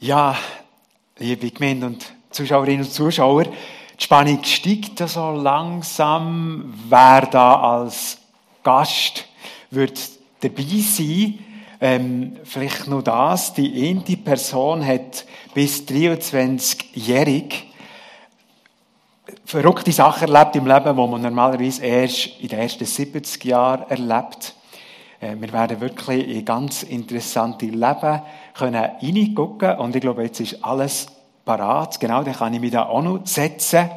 [0.00, 0.36] Ja,
[1.18, 6.72] liebe Gemeinde und Zuschauerinnen und Zuschauer, die Spannung steigt so langsam.
[6.88, 8.18] Wer da als
[8.62, 9.24] Gast
[9.72, 9.98] wird
[10.38, 11.40] dabei sein?
[11.80, 13.54] Ähm, vielleicht nur das.
[13.54, 17.66] Die eine Person hat bis 23-jährig
[19.44, 24.54] verrückte Sachen erlebt im Leben, die man normalerweise erst in den ersten 70 Jahren erlebt.
[25.20, 28.22] Äh, wir werden wirklich in ganz interessante Leben
[28.56, 31.06] können reingucken und ich glaube, jetzt ist alles
[31.44, 31.98] parat.
[31.98, 33.90] Genau, dann kann ich mich da auch noch setzen.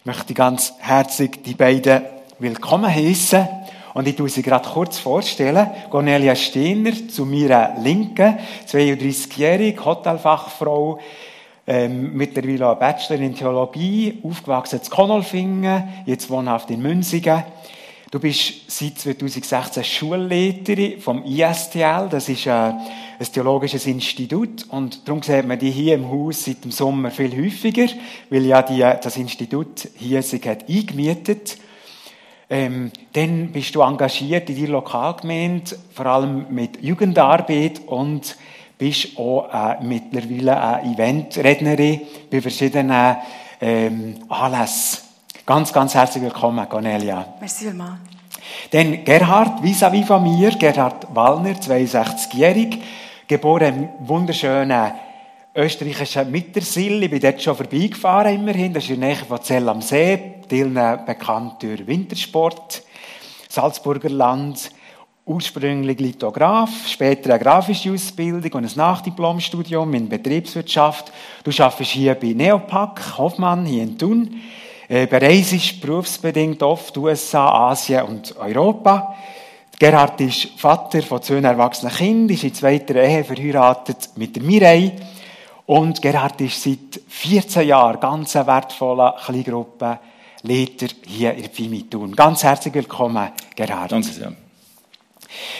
[0.00, 2.02] Ich möchte ganz herzlich die beiden
[2.38, 3.48] willkommen heißen
[3.94, 5.68] und ich tue sie gerade kurz vorstellen.
[5.90, 11.00] Cornelia Steiner zu meiner Linken, 32-jährige Hotelfachfrau,
[11.66, 17.42] ähm, mittlerweile Bachelor in Theologie, aufgewachsen in Konolfingen, jetzt wohnhaft in Münzigen.
[18.08, 22.82] Du bist seit 2016 Schulleiterin vom ISTL, das ist ein, äh,
[23.18, 27.36] ein theologisches Institut und darum sieht man die hier im Haus seit dem Sommer viel
[27.36, 27.88] häufiger,
[28.30, 31.58] weil ja die, das Institut hier sich hat eingemietet.
[32.48, 38.36] Ähm, dann bist du engagiert in die Lokalgemeinde, vor allem mit Jugendarbeit und
[38.78, 43.16] bist auch äh, mittlerweile eine Eventrednerin bei verschiedenen
[43.60, 45.05] ähm, Anlässen.
[45.46, 47.24] Ganz, ganz herzlich willkommen, Cornelia.
[47.38, 48.00] Merci vielmals.
[48.72, 52.78] Dann Gerhard, vis-à-vis von mir, Gerhard Wallner, 62-jährig,
[53.28, 54.90] geboren im wunderschönen
[55.54, 57.00] österreichischen Mittersill.
[57.00, 58.74] Ich bin dort schon vorbeigefahren, immerhin.
[58.74, 62.82] Das ist in der Nähe von Zell am See, vielen bekannt durch Wintersport,
[63.48, 64.72] Salzburger Land.
[65.26, 71.12] Ursprünglich Lithograf, später eine grafische Ausbildung und ein Nachdiplomstudium in Betriebswirtschaft.
[71.44, 74.40] Du arbeitest hier bei Neopak Hoffmann, hier in Thun.
[74.88, 79.16] Äh, bereist berufsbedingt oft USA, Asien und Europa.
[79.78, 84.92] Gerhard ist Vater von zwei erwachsenen Kindern, ist in zweiter Ehe verheiratet mit der Mirei.
[85.66, 89.98] Und Gerhard ist seit 14 Jahren ganz wertvoller Kleingruppe
[90.42, 92.14] Leiter hier in Fimitun.
[92.14, 93.90] Ganz herzlich willkommen, Gerhard.
[93.90, 94.32] Danke sehr.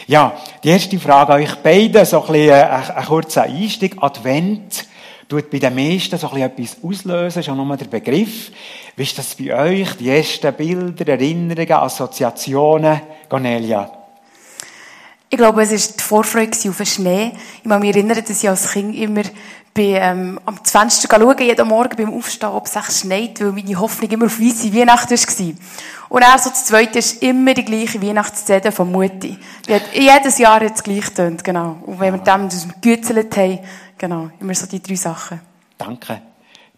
[0.07, 3.97] Ja, die erste Frage an euch beiden, so ein, bisschen ein, ein kurzer Einstieg.
[4.01, 4.87] Advent
[5.29, 8.51] tut bei den meisten so ein bisschen etwas auslösen, schon nur der Begriff.
[8.95, 9.97] Wie ist das bei euch?
[9.97, 13.01] Die ersten Bilder, Erinnerungen, Assoziationen?
[13.29, 13.91] Cornelia?
[15.29, 17.33] Ich glaube, es war die Vorfreude auf den Schnee.
[17.63, 19.23] Ich kann mich erinnern, dass ich als Kind immer
[19.75, 23.79] bei, ähm, am Fenster schauen, jeden Morgen beim Aufstehen, ob es echt schneit, weil meine
[23.79, 25.55] Hoffnung immer auf weisse Weihnachten war.
[26.09, 29.37] Und er so das Zweite ist immer die gleiche Weihnachtszeit von Mutti.
[29.69, 31.77] Die hat jedes Jahr jetzt gleich tönt, genau.
[31.85, 33.59] Und wenn wir dem das gegützelt haben,
[33.99, 35.41] genau, immer so die drei Sachen.
[35.79, 36.23] Danke.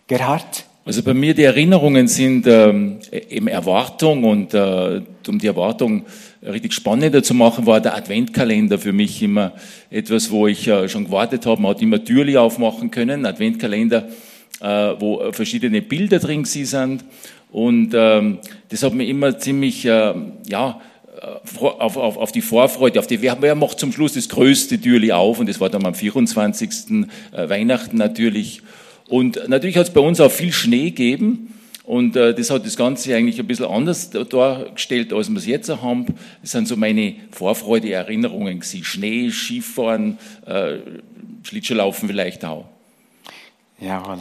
[0.07, 0.65] Gerhard?
[0.85, 6.07] Also bei mir die Erinnerungen sind ähm, eben Erwartung und äh, um die Erwartung
[6.43, 9.53] richtig spannender zu machen, war der Adventkalender für mich immer
[9.91, 11.61] etwas, wo ich äh, schon gewartet habe.
[11.61, 14.09] Man hat immer Türli aufmachen können, Adventkalender,
[14.61, 14.67] äh,
[14.99, 17.05] wo verschiedene Bilder drin sind
[17.51, 20.15] und ähm, das hat mir immer ziemlich, äh,
[20.49, 20.81] ja,
[21.21, 25.39] auf, auf, auf die Vorfreude, auf die, wer, macht zum Schluss das größte Türli auf
[25.39, 26.71] und das war dann am 24.
[27.33, 28.63] Äh, Weihnachten natürlich.
[29.09, 32.77] Und natürlich hat es bei uns auch viel Schnee gegeben und äh, das hat das
[32.77, 36.07] Ganze eigentlich ein bisschen anders dargestellt, als wir es jetzt haben.
[36.43, 38.85] Das sind so meine Vorfreude-Erinnerungen gewesen.
[38.85, 40.77] Schnee, Skifahren, äh,
[41.43, 42.67] Schlittschuhlaufen vielleicht auch.
[43.81, 44.19] Jawohl.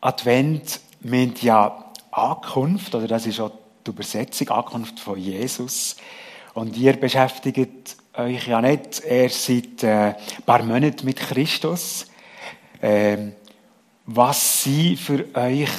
[0.00, 3.50] Advent meint ja Ankunft, oder das ist auch
[3.86, 5.96] die Übersetzung, Ankunft von Jesus.
[6.54, 12.06] Und ihr beschäftigt euch ja nicht erst seit äh, ein paar Monaten mit Christus.
[12.80, 13.32] Ähm,
[14.06, 15.70] was sind für euch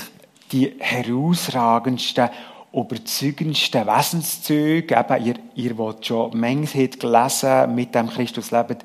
[0.52, 2.30] die herausragendsten,
[2.74, 4.96] überzeugendsten Wesenszüge?
[4.98, 8.80] Eben, ihr, ihr wollt schon Mengen gelesen mit dem Christus leben.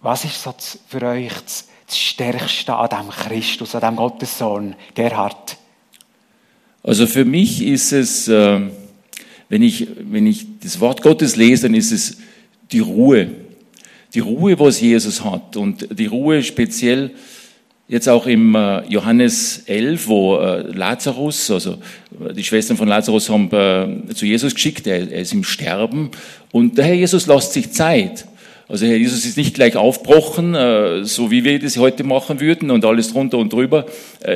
[0.00, 0.54] Was ist so
[0.88, 5.56] für euch das, das Stärkste an dem Christus, an dem Gottessohn, Gerhard?
[6.86, 8.60] Also für mich ist es, äh,
[9.48, 12.18] wenn ich, wenn ich das Wort Gottes lese, dann ist es
[12.70, 13.26] die Ruhe.
[14.14, 15.56] Die Ruhe, was Jesus hat.
[15.56, 17.10] Und die Ruhe speziell
[17.88, 21.78] jetzt auch im äh, Johannes 11, wo äh, Lazarus, also
[22.36, 23.50] die Schwestern von Lazarus haben
[24.14, 26.12] zu Jesus geschickt, er ist im Sterben.
[26.52, 28.26] Und der Herr Jesus lässt sich Zeit.
[28.68, 30.54] Also Herr Jesus ist nicht gleich aufbrochen,
[31.04, 33.86] so wie wir das heute machen würden und alles drunter und drüber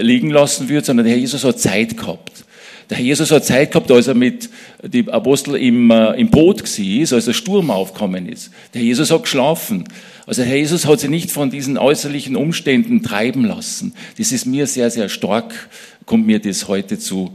[0.00, 2.44] liegen lassen würden, sondern der Herr Jesus hat Zeit gehabt.
[2.91, 4.50] Der Herr Jesus hat Zeit gehabt, als er mit
[4.82, 8.50] den Aposteln im, äh, im Boot war, als der Sturm aufgekommen ist.
[8.75, 9.85] Der Herr Jesus hat geschlafen.
[10.27, 13.94] Also Herr Jesus hat sich nicht von diesen äußerlichen Umständen treiben lassen.
[14.19, 15.69] Das ist mir sehr, sehr stark,
[16.05, 17.31] kommt mir das heute zu.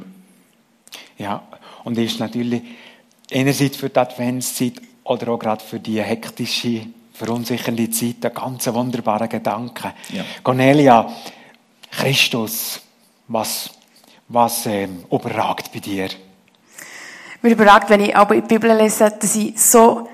[1.18, 1.48] Ja,
[1.86, 2.62] und ist natürlich
[3.32, 4.74] einerseits für die Adventszeit
[5.06, 9.94] oder auch gerade für die hektische verunsichernde Zeit einen ganz wunderbaren Gedanken.
[10.10, 10.24] Ja.
[10.44, 11.10] Cornelia,
[11.92, 12.81] Christus,
[13.28, 13.69] was,
[14.28, 16.10] was ähm, überragt bei dir?
[17.42, 20.10] Mir überragt, wenn ich aber in die Bibel lese, dass ich so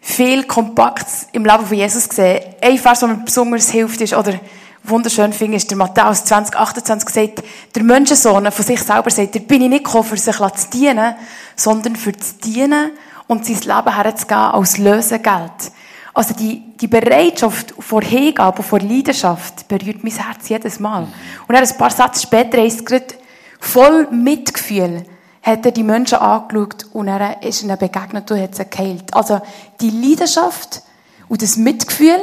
[0.00, 2.56] viel Kompaktes im Leben von Jesus sehe.
[2.60, 4.38] Ein Vers, der mir besonders hilft, ist, oder
[4.84, 7.42] wunderschön finde, ist der Matthäus 20, 28 sagt,
[7.74, 11.14] der Menschensohn von sich selber sagt, da bin ich nicht gekommen, für sich zu dienen,
[11.56, 12.92] sondern für zu dienen
[13.30, 15.70] und sein Leben herzugeben als Lösegeld.
[16.12, 21.02] Also die, die Bereitschaft vor Hingabe, vor Leidenschaft berührt mein Herz jedes Mal.
[21.46, 23.14] Und dann ein paar Sätze später es gerade,
[23.60, 25.04] voll Mitgefühl
[25.42, 29.14] hat er die Menschen angeschaut und er ist ihnen begegnet und hat sie geheilt.
[29.14, 29.40] Also
[29.80, 30.82] die Leidenschaft
[31.28, 32.22] und das Mitgefühl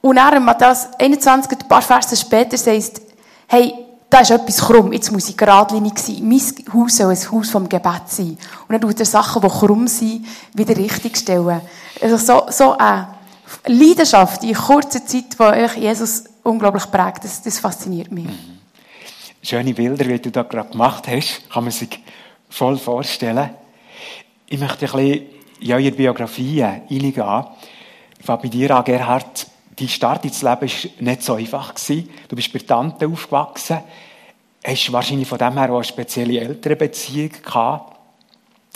[0.00, 3.02] und er in Matthäus 21, ein paar Verse später, sagt,
[3.46, 3.72] hey,
[4.10, 6.28] da ist etwas krumm, jetzt muss ich geradlinig sein.
[6.28, 6.40] Mein
[6.74, 8.36] Haus soll ein Haus vom Gebet sein.
[8.66, 11.60] Und dann tut er Sachen, die krumm sind, wieder richtig stellen.
[12.02, 13.14] Also so, so eine
[13.66, 18.26] Leidenschaft in kurzer Zeit, die Jesus unglaublich prägt, das, das fasziniert mich.
[19.42, 22.00] Schöne Bilder, wie du da gerade gemacht hast, kann man sich
[22.48, 23.50] voll vorstellen.
[24.46, 25.26] Ich möchte ein bisschen
[25.60, 27.44] in eure Biografie reingehen.
[28.18, 29.46] Ich fange bei dir an, Gerhard.
[29.80, 31.72] Dein Start ins Leben war nicht so einfach.
[32.28, 33.78] Du bist bei Tante aufgewachsen.
[34.62, 37.96] Hast wahrscheinlich von dem her auch eine spezielle Elternbeziehung gehabt.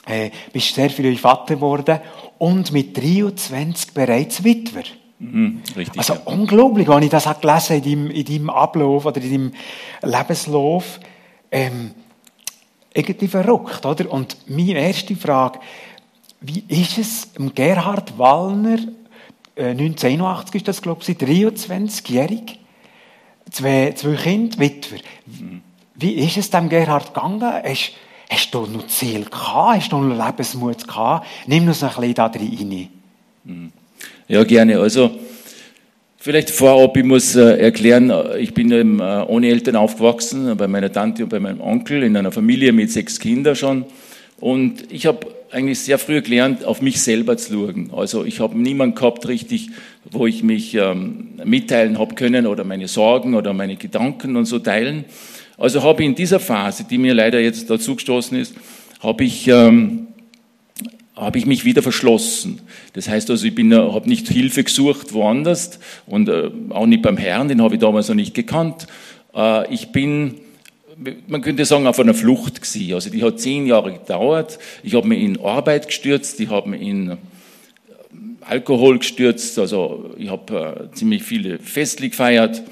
[0.06, 2.00] Äh, bist sehr viel Vater geworden
[2.38, 4.84] und mit 23 bereits Witwer.
[5.18, 5.98] Mhm, richtig.
[5.98, 6.20] Also ja.
[6.24, 9.52] unglaublich, wenn ich das habe gelesen in deinem, in deinem Ablauf oder in deinem
[10.02, 11.00] Lebenslauf.
[11.50, 11.90] Ähm,
[12.94, 14.10] irgendwie verrückt, oder?
[14.10, 15.58] Und meine erste Frage,
[16.40, 18.78] wie ist es Gerhard Wallner,
[19.56, 22.58] 1981 ist das, glaube ich, 23-jährig,
[23.50, 24.98] zwei, zwei Kinder, Witwer.
[25.94, 27.40] Wie ist es dem Gerhard gegangen?
[27.40, 27.92] Hast,
[28.28, 29.76] hast du noch Ziel gehabt?
[29.76, 31.26] Hast du noch Lebensmut gehabt?
[31.46, 32.88] Nimm uns ein bisschen da rein.
[34.26, 34.80] Ja, gerne.
[34.80, 35.12] Also,
[36.18, 40.66] vielleicht vorab, ich muss äh, erklären, äh, ich bin äh, ohne Eltern aufgewachsen, äh, bei
[40.66, 43.84] meiner Tante und bei meinem Onkel, in einer Familie mit sechs Kindern schon.
[44.40, 47.90] Und ich habe eigentlich sehr früh gelernt, auf mich selber zu schauen.
[47.94, 49.70] Also ich habe niemanden gehabt richtig,
[50.10, 54.58] wo ich mich ähm, mitteilen habe können oder meine Sorgen oder meine Gedanken und so
[54.58, 55.04] teilen.
[55.56, 58.54] Also habe ich in dieser Phase, die mir leider jetzt dazu gestoßen ist,
[59.00, 60.08] habe ich ähm,
[61.16, 62.60] habe ich mich wieder verschlossen.
[62.94, 67.16] Das heißt also, ich bin, habe nicht Hilfe gesucht woanders und äh, auch nicht beim
[67.16, 68.86] Herrn, den habe ich damals noch nicht gekannt.
[69.34, 70.34] Äh, ich bin,
[71.26, 72.94] man könnte sagen, auf einer Flucht gewesen.
[72.94, 74.58] Also die hat zehn Jahre gedauert.
[74.82, 77.16] Ich habe mich in Arbeit gestürzt, ich habe mich in äh,
[78.40, 82.62] Alkohol gestürzt, also ich habe äh, ziemlich viele Festlich gefeiert.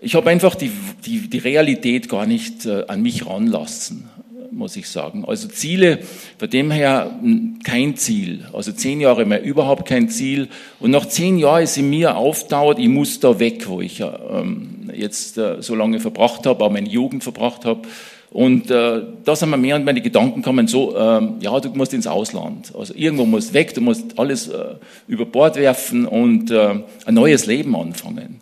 [0.00, 0.70] Ich habe einfach die,
[1.06, 4.08] die, die Realität gar nicht äh, an mich ranlassen
[4.54, 5.24] muss ich sagen.
[5.26, 5.98] Also Ziele,
[6.38, 7.18] von dem her
[7.64, 8.46] kein Ziel.
[8.52, 10.48] Also zehn Jahre mehr überhaupt kein Ziel.
[10.80, 14.73] Und nach zehn Jahren ist in mir aufdauert, ich muss da weg, wo ich ähm,
[14.96, 17.82] jetzt äh, so lange verbracht habe, auch meine Jugend verbracht habe.
[18.30, 21.68] Und äh, da sind mir mehr und mehr die Gedanken kommen, so, ähm, ja, du
[21.70, 22.72] musst ins Ausland.
[22.76, 24.74] Also irgendwo musst weg, du musst alles äh,
[25.06, 28.40] über Bord werfen und äh, ein neues Leben anfangen.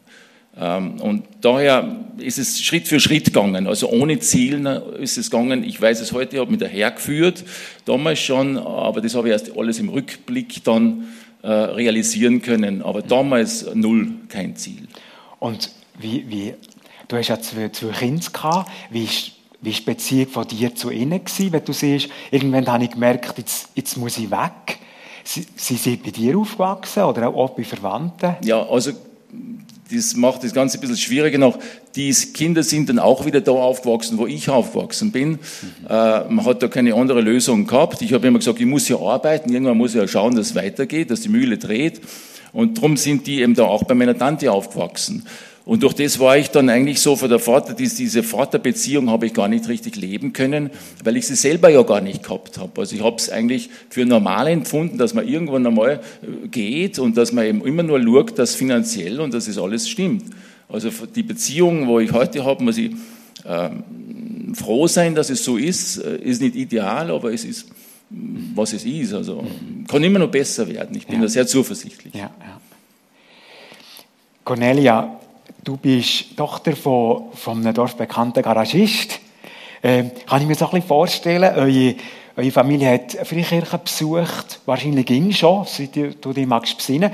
[0.59, 3.67] Ähm, und daher ist es Schritt für Schritt gegangen.
[3.67, 4.67] Also ohne Ziel
[4.99, 5.63] ist es gegangen.
[5.63, 7.45] Ich weiß es heute, ich habe mich dahergeführt,
[7.85, 11.09] damals schon, aber das habe ich erst alles im Rückblick dann
[11.43, 12.81] äh, realisieren können.
[12.81, 14.89] Aber damals null kein Ziel.
[15.39, 15.71] Und
[16.03, 16.55] wie, wie,
[17.09, 18.71] du hast ja zwei, zwei Kinder gehabt.
[18.91, 22.67] Wie ist, wie ist die Beziehung von dir zu ihnen gewesen, wenn du siehst, irgendwann
[22.67, 24.79] habe ich gemerkt, jetzt, jetzt muss ich weg.
[25.25, 28.35] Sie, sie sind bei dir aufgewachsen oder auch bei Verwandten?
[28.43, 28.93] Ja, also
[29.93, 31.59] das macht das Ganze ein bisschen schwieriger noch.
[31.95, 35.31] Die Kinder sind dann auch wieder da aufgewachsen, wo ich aufgewachsen bin.
[35.31, 35.39] Mhm.
[35.89, 38.03] Äh, man hat da keine andere Lösung gehabt.
[38.03, 40.55] Ich habe immer gesagt, ich muss ja arbeiten, irgendwann muss ich ja schauen, dass es
[40.55, 42.01] weitergeht, dass die Mühle dreht.
[42.53, 45.27] Und darum sind die eben da auch bei meiner Tante aufgewachsen.
[45.65, 49.35] Und durch das war ich dann eigentlich so für der Vater, diese Vaterbeziehung habe ich
[49.35, 50.71] gar nicht richtig leben können,
[51.05, 52.81] weil ich sie selber ja gar nicht gehabt habe.
[52.81, 57.17] Also ich habe es eigentlich für normal empfunden, dass man irgendwann einmal äh, geht und
[57.17, 60.25] dass man eben immer nur schaut, dass finanziell und dass es alles stimmt.
[60.69, 62.93] Also die Beziehung, wo ich heute habe, muss ich
[63.47, 65.99] ähm, froh sein, dass es so ist.
[65.99, 67.69] Äh, ist nicht ideal, aber es ist,
[68.11, 69.13] was es ist.
[69.13, 69.47] Also
[69.87, 70.97] kann immer noch besser werden.
[70.97, 71.23] Ich bin ja.
[71.23, 72.15] da sehr zuversichtlich.
[72.15, 72.61] Ja, ja.
[74.45, 75.21] Cornelia,
[75.65, 79.21] Du bist Tochter von, von einem dorfbekannten Garagist.
[79.81, 81.95] Ähm, kann ich mir so ein bisschen vorstellen, eure,
[82.37, 87.13] eure Familie hat eine Freikirche besucht, wahrscheinlich ging schon, seit du dich magst besinnen.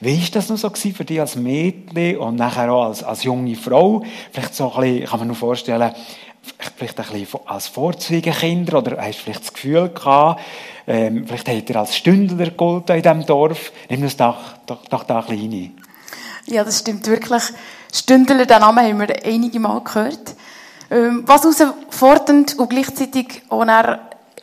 [0.00, 3.54] Wie war das noch so für dich als Mädchen und nachher auch als, als junge
[3.54, 4.02] Frau?
[4.32, 5.92] Vielleicht so ein bisschen, kann man nur vorstellen,
[6.74, 10.40] vielleicht ein bisschen als Vorzeigekinder oder hast du vielleicht das Gefühl gehabt,
[10.86, 13.72] ähm, vielleicht habt ihr als Stündler gegolten in diesem Dorf.
[13.90, 15.74] Nimm uns doch, doch, doch da ein bisschen rein.
[16.46, 17.42] Ja, das stimmt wirklich.
[17.92, 20.34] Stündler, den Namen haben wir einige Mal gehört.
[20.90, 23.64] Ähm, was herausfordernd und gleichzeitig auch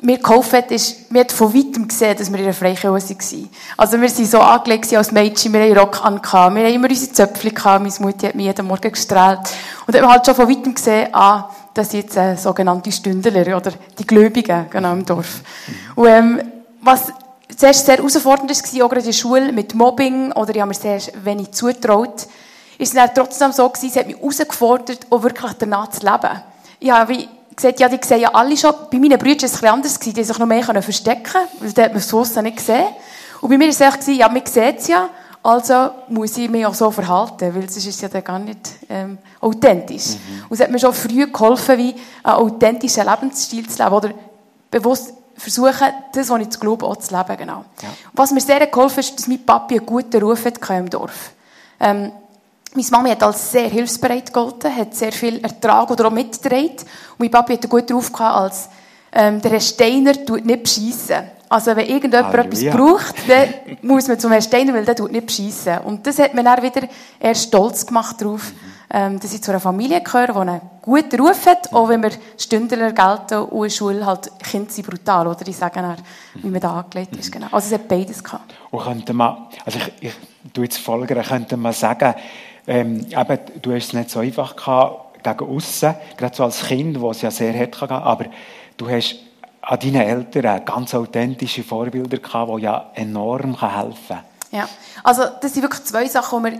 [0.01, 3.49] mir geholfen hat, ist, wir haben von weitem gesehen, dass wir in einer Freikirche waren.
[3.77, 7.11] Also wir waren so angelegt als Mädchen, wir hatten Rock an, wir haben immer unsere
[7.11, 9.39] Zöpfchen meine Mutter hat mich jeden Morgen gestrahlt.
[9.85, 12.91] Und dann haben wir halt schon von weitem gesehen, ah, das sind jetzt äh, sogenannte
[12.91, 15.41] Stündler oder die Gläubigen genau, im Dorf.
[15.95, 16.41] Und ähm,
[16.81, 17.11] was
[17.55, 20.75] zuerst sehr herausfordernd war, auch gerade in der Schule mit Mobbing oder ich habe mir
[20.75, 22.27] sehr wenig zutraut,
[22.77, 26.41] ist es dann trotzdem so gewesen, es hat mich herausgefordert, auch wirklich danach zu leben.
[26.79, 29.63] Ich habe wie gesagt, ja, die sehen ja alle schon, bei meinen Brüdern war es
[29.63, 32.87] ein anders, die sich noch mehr verstecken können, weil da hat man es nicht gesehen.
[33.41, 35.09] Und bei mir war es echt, ja, man sieht es ja,
[35.43, 38.59] also muss ich mich auch so verhalten, weil sonst ist es ja dann gar nicht
[38.89, 40.09] ähm, authentisch.
[40.09, 40.45] Mhm.
[40.49, 44.11] Und es hat mir schon früh geholfen, wie einen authentischen Lebensstil zu leben oder
[44.69, 47.37] bewusst versuchen, das, was ich zu glauben, auch zu leben.
[47.37, 47.65] Genau.
[47.81, 47.89] Ja.
[48.13, 51.31] Was mir sehr geholfen ist, dass mein Papi einen guten Ruf hatte im Dorf.
[51.79, 52.11] Ähm,
[52.77, 56.77] meine Mami hat als sehr hilfsbereit gegolten, hat sehr viel Ertrag oder auch mitgetragen.
[56.77, 58.69] Und mein Papi hat guten Ruf gehabt als
[59.11, 61.23] ähm, der Herr Steiner tut nicht beschissen.
[61.49, 62.71] Also wenn irgendjemand Halleluja.
[62.71, 65.77] etwas braucht, dann muss man zum Herrn Steiner, weil der tut nicht beschissen.
[65.79, 66.81] Und das hat mir dann wieder
[67.19, 68.51] eher stolz gemacht darauf,
[68.89, 72.11] ähm, dass ich zu einer Familie gehöre, die einen guten Ruf hat, auch wenn wir
[72.37, 75.47] Stündler gelten und in der Schule halt Kinder sind brutal, oder?
[75.47, 75.95] Ich sage dann,
[76.35, 77.47] wie man da angelegt ist, genau.
[77.51, 78.53] Also es hat beides gehabt.
[78.69, 80.13] Und könnte man, also ich, ich
[80.53, 82.13] tue jetzt folgern, könnte man sagen,
[82.67, 86.99] ähm, eben, du hast es nicht so einfach gehabt, gegen aussen, gerade so als Kind,
[86.99, 88.25] wo es ja sehr hart kann, aber
[88.77, 89.15] du hast
[89.61, 94.19] an deinen Eltern ganz authentische Vorbilder gehabt, die ja enorm helfen können.
[94.51, 94.69] Ja,
[95.03, 96.59] also das sind wirklich zwei Sachen, die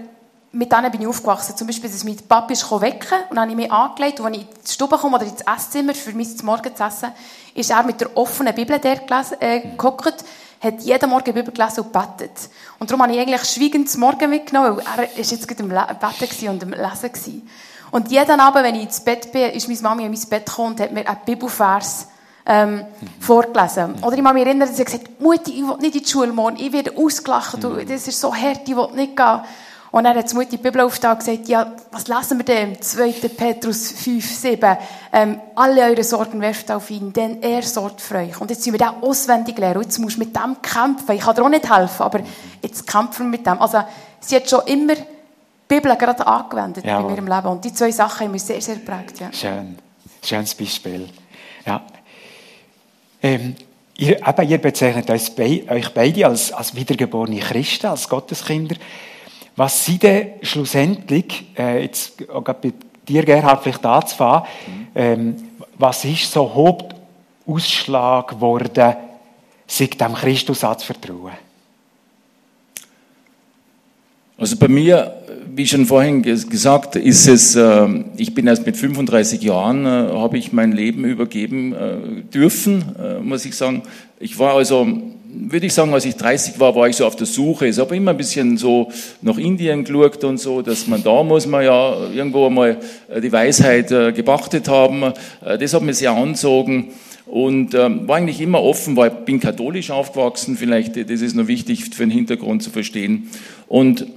[0.51, 1.55] mit denen bin ich aufgewachsen.
[1.55, 4.33] Zum Beispiel, dass mein Papi ist wecken und dann habe ich mich angelegt und wenn
[4.33, 7.11] ich in die Stube komme oder ins Esszimmer für mich zum Morgen zu essen,
[7.53, 9.01] ist er mit der offenen Bibel der
[9.39, 10.23] äh, gehockt,
[10.59, 12.49] hat jeden Morgen die Bibel gelesen und gebetet.
[12.79, 15.69] Und darum habe ich eigentlich schweigend zum Morgen mitgenommen, weil er ist jetzt gerade im
[15.69, 17.49] Betten und im Lesen gewesen.
[17.91, 20.71] Und jeden Abend, wenn ich ins Bett bin, ist meine Mami in mein Bett gekommen
[20.71, 22.07] und hat mir einen Bibelvers
[22.45, 22.85] ähm,
[23.19, 23.95] vorgelesen.
[24.01, 26.09] Oder ich kann mich erinnern, dass sie gesagt hat, Mutti, ich will nicht in die
[26.09, 29.41] Schule morgen, ich werde ausgelacht, du, das ist so hart, ich will nicht gehen.
[29.91, 32.81] Und dann hat die Mutti die Bibel aufgetan und gesagt, ja, was lesen wir denn?
[32.81, 33.11] 2.
[33.29, 34.77] Petrus 5, 7.
[35.13, 38.39] Ähm, alle eure Sorgen werft auf ihn, denn er sorgt für euch.
[38.41, 39.77] Und jetzt sind wir den auswendig lernen.
[39.77, 41.15] Und jetzt musst du mit dem kämpfen.
[41.15, 42.19] Ich kann dir auch nicht helfen, aber
[42.61, 43.61] jetzt kämpfen wir mit dem.
[43.61, 43.83] Also,
[44.19, 45.03] sie hat schon immer die
[45.67, 47.11] Bibel gerade angewendet Jawohl.
[47.11, 47.47] in ihrem Leben.
[47.47, 49.19] Und die zwei Sachen haben mich sehr, sehr geprägt.
[49.19, 49.31] Ja.
[49.31, 49.77] Schön.
[50.23, 51.07] Schönes Beispiel.
[51.65, 51.81] Ja.
[53.23, 53.55] Ähm,
[53.97, 58.75] ihr, eben, ihr bezeichnet euch, beide als, als wiedergeborene Christen, als Gotteskinder.
[59.57, 62.71] Was sind denn schlussendlich, äh, jetzt auch bei
[63.07, 64.87] dir, Gerhard, vielleicht anzufangen, mhm.
[64.93, 65.35] ähm,
[65.79, 68.95] was ist so Hauptausschlag geworden,
[69.65, 71.33] sich dem Christus anzuvertrauen?
[74.37, 75.23] Also bei mir,
[75.55, 80.37] wie schon vorhin gesagt, ist es, äh, ich bin erst mit 35 Jahren, äh, habe
[80.37, 83.81] ich mein Leben übergeben äh, dürfen, äh, muss ich sagen.
[84.19, 84.87] Ich war also
[85.39, 87.67] würde ich sagen, als ich 30 war, war ich so auf der Suche.
[87.67, 88.91] Ich habe immer ein bisschen so
[89.21, 92.77] nach Indien geschaut und so, dass man da muss man ja irgendwo mal
[93.09, 95.03] äh, die Weisheit äh, gepachtet haben.
[95.45, 96.89] Äh, das hat mir sehr anzogen
[97.25, 101.47] und ähm, war eigentlich immer offen, weil ich bin katholisch aufgewachsen, vielleicht, das ist noch
[101.47, 103.29] wichtig für den Hintergrund zu verstehen.
[103.67, 104.07] Und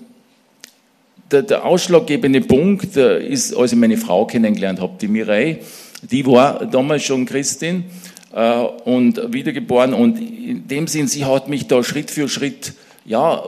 [1.31, 5.59] der, der ausschlaggebende Punkt ist, als ich meine Frau kennengelernt habe, die Mireille,
[6.03, 7.85] die war damals schon Christin äh,
[8.31, 9.93] und wiedergeboren.
[9.93, 13.43] Und in dem Sinn, sie hat mich da Schritt für Schritt, ja,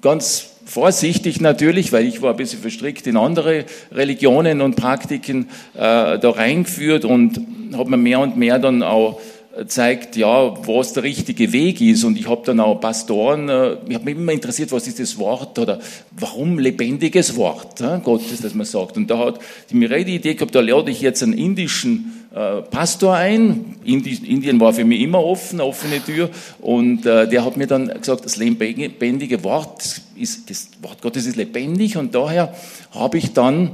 [0.00, 6.18] ganz vorsichtig natürlich, weil ich war ein bisschen verstrickt in andere Religionen und Praktiken äh,
[6.18, 7.40] da reingeführt und
[7.74, 9.20] habe mir mehr und mehr dann auch
[9.66, 12.04] zeigt, ja, was der richtige Weg ist.
[12.04, 15.16] Und ich habe dann auch Pastoren, äh, ich habe mich immer interessiert, was ist das
[15.18, 15.80] Wort oder
[16.18, 18.96] warum lebendiges Wort äh, Gottes, das man sagt.
[18.96, 19.38] Und da hat
[19.70, 22.25] die Mireille die Idee gehabt, da lade ich jetzt einen indischen äh,
[22.70, 23.76] Pastor ein.
[23.82, 26.28] Indien war für mich immer offen, eine offene Tür.
[26.60, 31.36] Und äh, der hat mir dann gesagt, das lebendige Wort ist, das Wort Gottes ist
[31.36, 31.96] lebendig.
[31.96, 32.54] Und daher
[32.92, 33.70] habe ich dann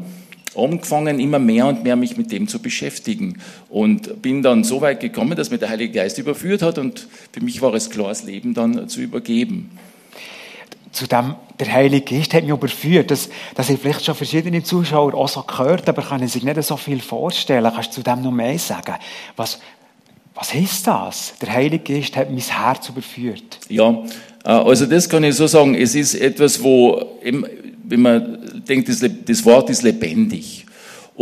[0.54, 3.40] angefangen, immer mehr und mehr mich mit dem zu beschäftigen.
[3.68, 6.78] Und bin dann so weit gekommen, dass mir der Heilige Geist überführt hat.
[6.78, 9.70] Und für mich war es klar, das Leben dann zu übergeben
[10.92, 13.10] zu dem, der Heilige Geist hat mich überführt.
[13.10, 16.76] Das, das haben vielleicht schon verschiedene Zuschauer auch so gehört, aber können sich nicht so
[16.76, 17.70] viel vorstellen.
[17.74, 18.94] Kannst du zu dem noch mehr sagen?
[19.36, 19.58] Was,
[20.34, 21.34] was heißt das?
[21.40, 23.58] Der Heilige Geist hat mein Herz überführt.
[23.68, 23.90] Ja,
[24.44, 25.74] äh, also das kann ich so sagen.
[25.74, 30.66] Es ist etwas, wo, wenn man denkt, das Wort ist lebendig.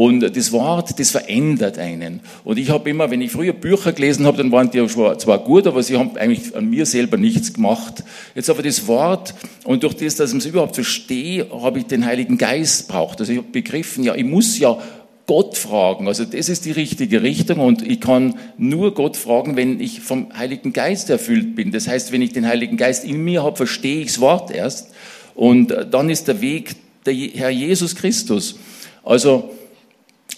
[0.00, 2.20] Und das Wort, das verändert einen.
[2.42, 5.66] Und ich habe immer, wenn ich früher Bücher gelesen habe, dann waren die zwar gut,
[5.66, 8.02] aber sie haben eigentlich an mir selber nichts gemacht.
[8.34, 12.06] Jetzt aber das Wort und durch das, dass ich es überhaupt verstehe, habe ich den
[12.06, 13.20] Heiligen Geist braucht.
[13.20, 14.78] Also ich habe begriffen, ja, ich muss ja
[15.26, 16.08] Gott fragen.
[16.08, 20.28] Also das ist die richtige Richtung und ich kann nur Gott fragen, wenn ich vom
[20.34, 21.72] Heiligen Geist erfüllt bin.
[21.72, 24.92] Das heißt, wenn ich den Heiligen Geist in mir habe, verstehe ich das Wort erst
[25.34, 28.58] und dann ist der Weg der Herr Jesus Christus.
[29.04, 29.50] Also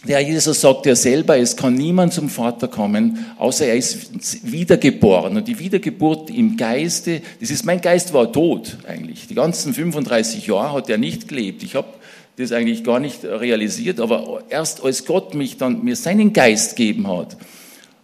[0.06, 5.36] der Jesus sagt ja selber, es kann niemand zum Vater kommen, außer er ist wiedergeboren.
[5.36, 9.28] Und die Wiedergeburt im Geiste, das ist, mein Geist war tot eigentlich.
[9.28, 11.62] Die ganzen 35 Jahre hat er nicht gelebt.
[11.62, 11.88] Ich habe
[12.36, 17.06] das eigentlich gar nicht realisiert, aber erst als Gott mich dann, mir seinen Geist gegeben
[17.06, 17.36] hat,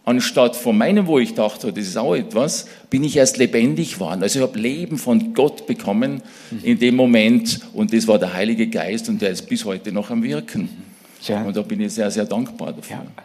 [0.05, 4.23] anstatt von meinem, wo ich dachte, das ist auch etwas, bin ich erst lebendig geworden.
[4.23, 6.21] Also ich habe Leben von Gott bekommen
[6.63, 10.11] in dem Moment und das war der Heilige Geist und der ist bis heute noch
[10.11, 10.88] am Wirken.
[11.23, 11.41] Ja.
[11.43, 12.97] Und da bin ich sehr, sehr dankbar dafür.
[12.97, 13.23] Ja.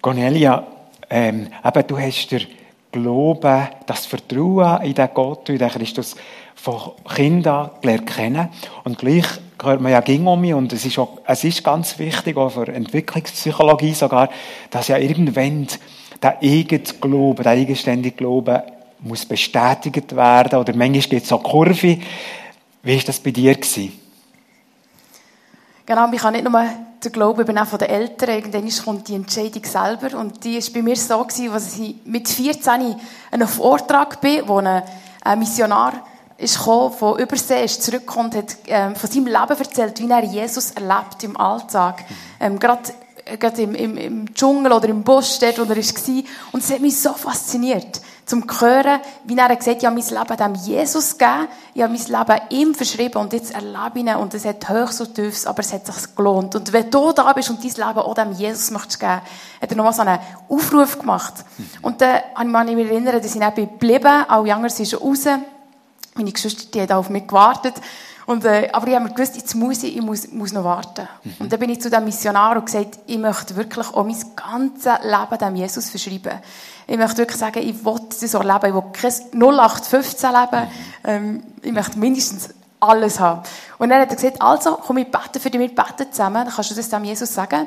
[0.00, 0.66] Cornelia,
[1.10, 2.42] ähm, eben, du hast der
[2.92, 6.14] Glauben, das Vertrauen in den Gott, in den Christus
[6.54, 8.48] von Kindern gelernt kennen.
[8.84, 9.24] Und gleich
[9.62, 12.50] hört man ja ging um mich und es ist, auch, es ist ganz wichtig, auch
[12.50, 14.28] für Entwicklungspsychologie sogar,
[14.70, 15.66] dass ja irgendwann
[16.22, 18.62] der eigene Glaube, der eigenständige Glaube
[19.00, 21.98] muss bestätigt werden oder manchmal geht es so Kurve.
[22.82, 23.54] Wie war das bei dir?
[23.54, 24.03] Gewesen?
[25.86, 26.64] Genau, ich habe nicht nur
[27.04, 30.80] den Glauben eben von den Eltern, irgendwann kommt die Entscheidung selber und die war bei
[30.82, 32.96] mir so, gewesen, als ich mit 14
[33.30, 35.92] an Vortrag bin, wo ein Missionar
[36.38, 40.24] ist gekommen, von Übersee ist zurückgekommen und hat ähm, von seinem Leben erzählt, wie er
[40.24, 42.02] Jesus erlebt im Alltag.
[42.40, 42.92] Ähm, gerade
[43.26, 46.24] äh, im, im, im Dschungel oder im Busch, dort, wo er war.
[46.52, 50.08] Und es hat mich so fasziniert, zum hören, wie er gesagt hat, ich habe mein
[50.08, 54.14] Leben dem Jesus gegeben, ich habe mein Leben ihm verschrieben und jetzt erlebe ich ihn
[54.16, 56.54] und es hat Höchst und Tiefs, aber es hat sich gelohnt.
[56.54, 59.20] Und wenn du da bist und dein Leben auch dem Jesus möchtest geben,
[59.60, 61.34] hat er nochmal so einen Aufruf gemacht.
[61.82, 65.24] Und dann kann ich mich erinnern, dass ich dann geblieben, alle anderen sind schon raus,
[66.14, 67.74] meine Geschwister, die haben auf mich gewartet.
[68.26, 71.08] Und, äh, aber ich habe mir gewusst, jetzt muss ich, ich muss, muss noch warten.
[71.22, 71.34] Mhm.
[71.40, 74.92] Und dann bin ich zu dem Missionar und gesagt, ich möchte wirklich auch mein ganzes
[75.02, 76.38] Leben dem Jesus verschreiben.
[76.86, 78.66] Ich möchte wirklich sagen, ich will das so leben.
[78.66, 80.62] Ich will kein 0815 leben.
[80.62, 80.68] Mhm.
[81.04, 83.42] Ähm, ich möchte mindestens alles haben.
[83.78, 86.44] Und dann hat er gesagt, also, komm, ich bete für dich, wir beten zusammen.
[86.44, 87.66] Dann kannst du das dem Jesus sagen.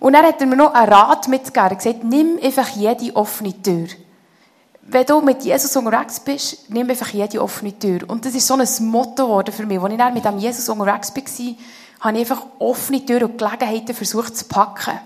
[0.00, 1.62] Und dann hat er mir noch einen Rat mitgegeben.
[1.62, 3.88] Er hat gesagt, nimm einfach jede offene Tür
[4.90, 8.00] wenn du mit Jesus unterwegs bist, nimm einfach jede offene Tür.
[8.08, 9.78] Und das ist so ein Motto geworden für mich.
[9.78, 11.54] Als ich dann mit dem Jesus unterwegs war,
[12.00, 14.98] habe ich einfach offene Türen und Gelegenheiten versucht zu packen.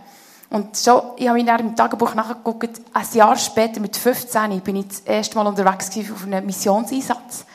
[0.50, 4.76] Und schon, ich habe mir dann im Tagebuch nachgeguckt, ein Jahr später, mit 15, bin
[4.76, 7.46] ich das erste Mal unterwegs auf einem Missionseinsatz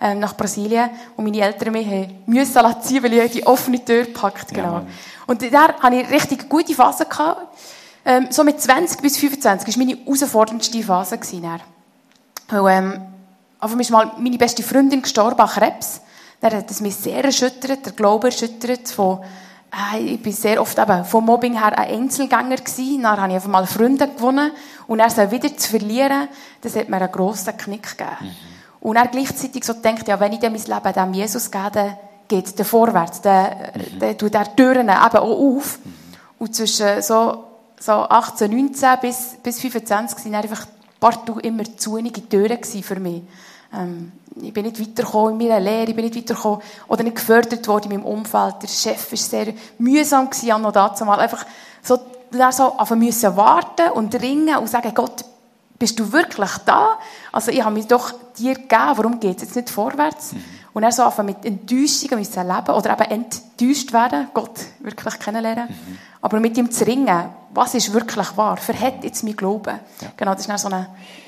[0.00, 4.04] ähm, nach Brasilien, wo meine Eltern mich haben müssen ziehen, weil ich die offene Tür
[4.04, 4.74] gepackt genau.
[4.74, 4.86] Ja.
[5.26, 7.48] Und da hatte ich richtig gute Phase gehabt.
[8.08, 11.18] Ähm, so mit 20 bis 25 war meine herausforderndste Phase.
[11.18, 11.60] Gewesen,
[12.48, 13.02] Weil, ähm,
[13.60, 16.00] auf ist mal meine beste Freundin gestorben an Krebs.
[16.40, 18.88] Dann hat es mich sehr erschüttert, der Glaube erschüttert.
[18.88, 19.18] Von,
[19.94, 23.02] äh, ich bin sehr oft eben vom Mobbing her ein Einzelgänger gewesen.
[23.02, 24.52] Dann habe ich einfach mal Freunde gewonnen.
[24.86, 26.28] Und er so wieder zu verlieren,
[26.62, 28.16] das hat mir einen grossen Knick gegeben.
[28.22, 28.88] Mhm.
[28.88, 31.98] Und er gleichzeitig so denkt, ja, wenn ich dem mein Leben dem Jesus gebe, dann
[32.26, 33.98] geht der vorwärts, dann, mhm.
[33.98, 35.78] dann tut er Türen eben auch auf.
[35.84, 35.94] Mhm.
[36.38, 37.47] Und zwischen so
[37.80, 40.66] so 18, 19 bis, bis 25 waren einfach
[41.00, 43.22] partout immer zu wenige Türen für mich.
[43.72, 47.66] Ähm, ich bin nicht weitergekommen in meiner Lehre, ich bin nicht weitergekommen oder nicht gefördert
[47.68, 48.56] worden in meinem Umfeld.
[48.62, 51.18] Der Chef war sehr mühsam gewesen, noch dazu mal.
[51.18, 51.44] Einfach
[51.82, 51.98] so,
[52.30, 55.24] dann so müssen warten und ringen und sagen, Gott,
[55.78, 56.98] bist du wirklich da?
[57.32, 60.32] Also ich habe mich doch dir gegeben, warum geht es jetzt nicht vorwärts?
[60.32, 60.44] Mhm.
[60.78, 65.66] Und er so anfangen mit Enttäuschungen müssen leben oder eben enttäuscht werden, Gott wirklich kennenlernen.
[65.66, 65.98] Mhm.
[66.22, 68.56] Aber mit ihm zu ringen, was ist wirklich wahr?
[68.58, 69.80] Verhält jetzt mein Glauben?
[70.00, 70.12] Ja.
[70.16, 70.86] Genau, das war so ein,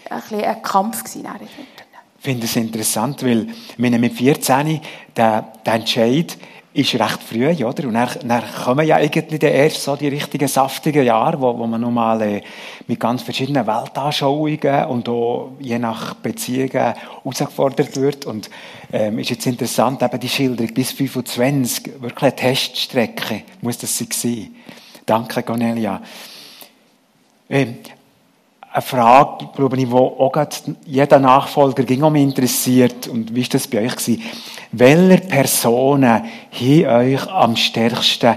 [0.08, 1.02] ein, ein Kampf.
[1.02, 4.80] Gewesen, ich finde es interessant, weil wenn mit 14
[5.16, 6.38] der, der Entscheid
[6.72, 7.88] ist recht früh, oder?
[7.88, 11.80] Und dann, dann kommen ja eigentlich erst so die richtigen saftigen Jahre, wo, wo man
[11.80, 12.42] nochmal äh,
[12.86, 18.24] mit ganz verschiedenen Weltanschauungen und auch je nach Beziehungen herausgefordert wird.
[18.24, 18.50] Und
[18.92, 24.54] ähm, ist jetzt interessant, eben die Schilderung bis 25, wirklich eine Teststrecke muss das sein.
[25.04, 26.00] Danke, Cornelia.
[27.48, 27.78] Ähm,
[28.72, 30.32] eine Frage, glaube ich, die auch
[30.84, 33.08] jeder Nachfolger ging um interessiert.
[33.08, 34.22] Und wie ist das bei euch gewesen?
[34.72, 38.34] Welche Personen haben euch am stärksten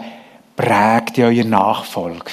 [0.55, 2.31] prägt in eurer Nachfolge?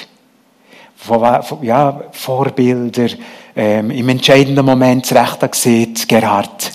[1.61, 3.07] Ja, Vorbilder,
[3.55, 6.71] ähm, im entscheidenden Moment das Rechte sieht, Gerhard.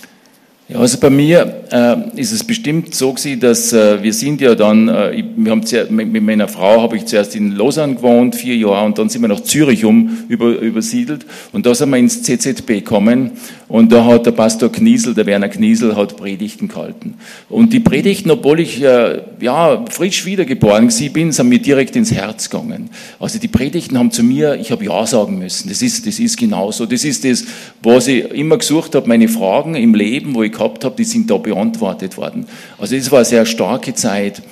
[0.68, 4.56] Ja, also bei mir äh, ist es bestimmt so gewesen, dass äh, wir sind ja
[4.56, 8.34] dann, äh, wir haben zuerst, mit, mit meiner Frau habe ich zuerst in Lausanne gewohnt,
[8.34, 11.98] vier Jahre, und dann sind wir nach Zürich um über, übersiedelt und da sind wir
[11.98, 13.30] ins CZB gekommen
[13.68, 17.14] und da hat der Pastor Kniesel, der Werner Kniesel, hat Predigten gehalten.
[17.48, 22.12] Und die Predigten, obwohl ich äh, ja frisch wiedergeboren gewesen bin, sind mir direkt ins
[22.12, 22.90] Herz gegangen.
[23.18, 25.68] Also die Predigten haben zu mir, ich habe Ja sagen müssen.
[25.68, 26.86] Das ist, das ist genauso.
[26.86, 27.44] Das ist das,
[27.82, 31.30] was ich immer gesucht habe, meine Fragen im Leben, wo ich gehabt habe, die sind
[31.30, 32.46] da beantwortet worden.
[32.78, 34.42] Also es war eine sehr starke Zeit.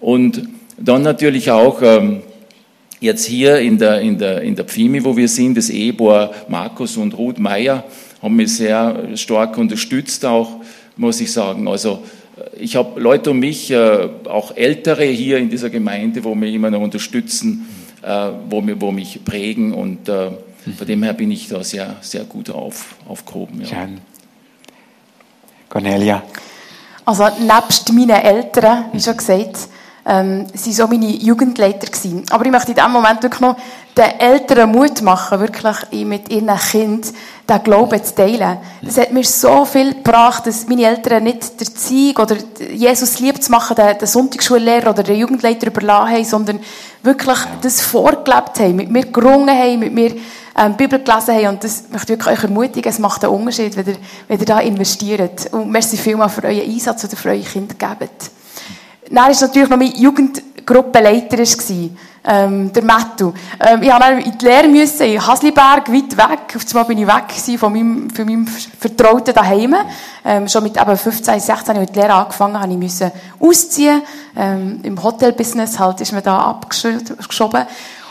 [0.00, 2.22] Und dann natürlich auch ähm,
[3.00, 6.96] jetzt hier in der, in, der, in der Pfimi, wo wir sind, das Ehepaar Markus
[6.96, 7.84] und Ruth Meyer
[8.22, 10.60] haben mich sehr stark unterstützt auch,
[10.96, 11.68] muss ich sagen.
[11.68, 12.02] Also
[12.36, 16.54] äh, ich habe Leute um mich, äh, auch Ältere hier in dieser Gemeinde, wo mich
[16.54, 17.68] immer noch unterstützen,
[18.02, 20.08] äh, wo, mir, wo mich prägen und
[20.76, 23.62] von dem her bin ich da sehr, sehr gut auf, aufgehoben.
[23.62, 23.88] Ja.
[25.78, 26.22] Cornelia.
[27.04, 29.56] Also nebst meinen Eltern, wie schon gesagt,
[30.04, 32.24] ähm, sie so meine Jugendleiter gewesen.
[32.30, 33.56] Aber ich möchte in diesem Moment wirklich noch
[33.96, 37.12] den Eltern Mut machen, wirklich mit ihren Kind
[37.48, 38.58] den Glauben zu teilen.
[38.82, 42.36] Das hat mir so viel gebracht, dass meine Eltern nicht der Zeug oder
[42.72, 46.60] Jesus lieb zu machen, den, den Sonntagsschullehrer oder den Jugendleiter überlassen haben, sondern
[47.02, 50.14] wirklich das vorgelebt haben, mit mir gerungen haben, mit mir
[50.58, 51.46] ähm, Bibel gelesen haben.
[51.46, 54.60] Und das möchte ich euch ermutigen, es macht einen Unterschied, wenn ihr, wenn ihr da
[54.60, 55.52] investiert.
[55.52, 58.30] Und merci vielmals für euren Einsatz, ihr für eure Kinder gebt.
[59.10, 61.38] Dann war natürlich noch mein Jugendgruppenleiter,
[62.24, 63.32] ähm, der Mattu.
[63.58, 66.56] Ähm, ich musste in die Lehre, müssen, in Hasliberg, weit weg.
[66.56, 69.74] Auf einmal bin ich weg von meinem, von meinem Vertrauten daheim.
[70.24, 74.02] Ähm, schon mit eben 15, 16 Jahren mit der Lehre angefangen, habe ich müssen ausziehen.
[74.36, 77.64] Ähm, Im Hotelbusiness halt ist man da abgeschoben.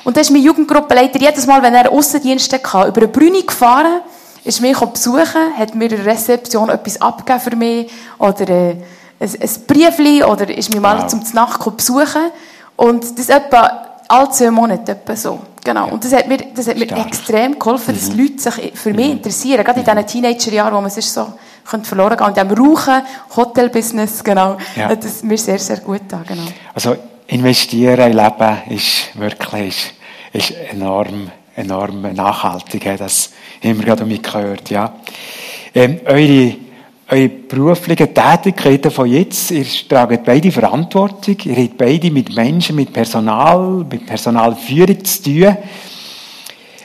[0.08, 4.00] Und dann ist mein Jugendgruppenleiter jedes Mal, wenn er Aussendienste hatte, über eine Brüne gefahren,
[4.46, 8.80] ist mich besuchen, hat mir in der Rezeption etwas abgegeben für mich, oder äh, ein,
[9.20, 11.08] ein Briefli, oder ist mich mal wow.
[11.08, 12.32] zum Nacht besuchen.
[12.78, 15.39] Und das etwa alle zwei Monate etwa so.
[15.62, 15.89] Genau.
[15.89, 18.20] Und das hat mir, das hat mir extrem geholfen, dass mhm.
[18.20, 19.12] Leute sich für mich mhm.
[19.12, 19.65] interessieren.
[19.65, 21.34] Gerade in diesen Teenagerjahren, wo man sich so
[21.70, 22.28] könnte verloren gehen.
[22.28, 23.02] Und dem Rauchen,
[23.36, 24.56] Hotelbusiness, genau.
[24.74, 24.96] Ja.
[24.96, 26.48] Das ist mir sehr, sehr gut da, genau.
[26.74, 26.96] Also,
[27.28, 29.96] investieren in Leben ist wirklich,
[30.33, 32.83] ist enorm, enorm nachhaltig.
[32.97, 33.31] Das
[33.63, 34.93] haben wir gerade um mich gehört, ja.
[35.73, 36.55] Ähm, eure,
[37.09, 42.91] eure beruflichen Tätigkeiten von jetzt, ihr tragt beide Verantwortung, ihr habt beide mit Menschen, mit
[42.91, 45.57] Personal, mit Personalführung zu tun.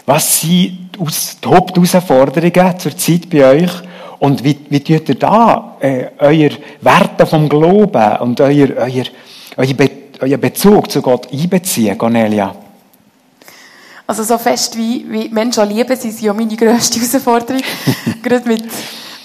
[0.05, 3.71] Was sind die Hauptausforderungen zurzeit bei euch?
[4.19, 6.51] Und wie, wie tut ihr da äh, euer
[6.81, 9.05] Werte vom Glauben und euer, euer,
[9.57, 12.62] euer, Be euer Bezug zu Gott einbeziehen, Cornelia?
[14.13, 17.63] Also so fest wie, wie Menschen lieben, sie sind ja meine grösste Herausforderung.
[18.23, 18.63] Gerade mit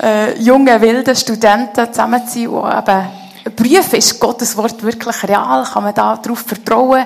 [0.01, 3.11] äh, jungen, wilden Studenten zusammen zu sein,
[3.43, 5.65] die eben prüfen, ist Gottes Wort wirklich real?
[5.65, 7.05] Kann man da darauf vertrauen?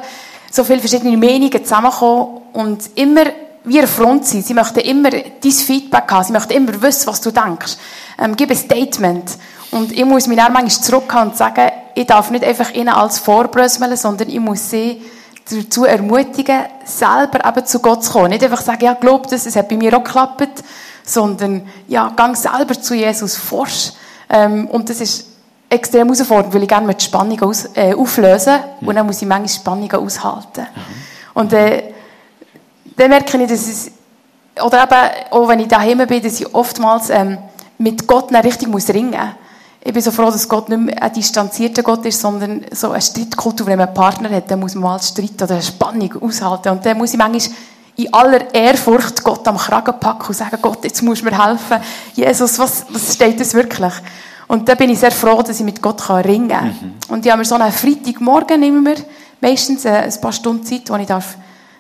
[0.51, 3.23] So viele verschiedene Meinungen zusammenkommen und immer
[3.63, 4.43] wie eine Front sein.
[4.43, 6.23] Sie möchten immer dein Feedback haben.
[6.23, 7.77] Sie möchten immer wissen, was du denkst.
[8.19, 9.39] Ähm, gib ein Statement.
[9.71, 13.17] Und ich muss mich dann manchmal zurückhauen und sagen, ich darf nicht einfach ihnen als
[13.17, 15.01] vorbröseln, sondern ich muss sie
[15.49, 18.29] dazu ermutigen, selber eben zu Gott zu kommen.
[18.29, 20.63] Nicht einfach sagen, ja, glaub das, es hat bei mir auch geklappt,
[21.03, 23.91] sondern, ja, gang selber zu Jesus, forsch.
[24.29, 25.27] Ähm, und das ist
[25.69, 29.49] extrem herausfordernd, weil ich gerne mit Spannungen aus, äh, auflösen und dann muss ich manchmal
[29.49, 30.61] Spannungen aushalten.
[30.61, 31.31] Mhm.
[31.33, 31.93] Und äh,
[32.97, 33.91] dann merke ich, dass es,
[34.61, 37.37] oder eben, auch wenn ich daheim bin, dass ich oftmals ähm,
[37.77, 39.40] mit Gott nicht richtig muss ringen muss
[39.83, 43.01] ich bin so froh, dass Gott nicht mehr ein distanzierter Gott ist, sondern so eine
[43.01, 43.65] Streitkultur.
[43.65, 46.69] Wenn man einen Partner hat, dann muss man mal Streit oder eine Spannung aushalten.
[46.69, 47.57] Und dann muss ich manchmal
[47.95, 51.79] in aller Ehrfurcht Gott am Kragen packen und sagen, Gott, jetzt musst du mir helfen.
[52.13, 53.93] Jesus, was, was steht das wirklich?
[54.47, 56.65] Und da bin ich sehr froh, dass ich mit Gott ringen kann.
[56.67, 56.93] Mhm.
[57.07, 58.93] Und ich habe mir so einen Freitagmorgen immer
[59.39, 61.37] meistens äh, ein paar Stunden Zeit, wo ich darf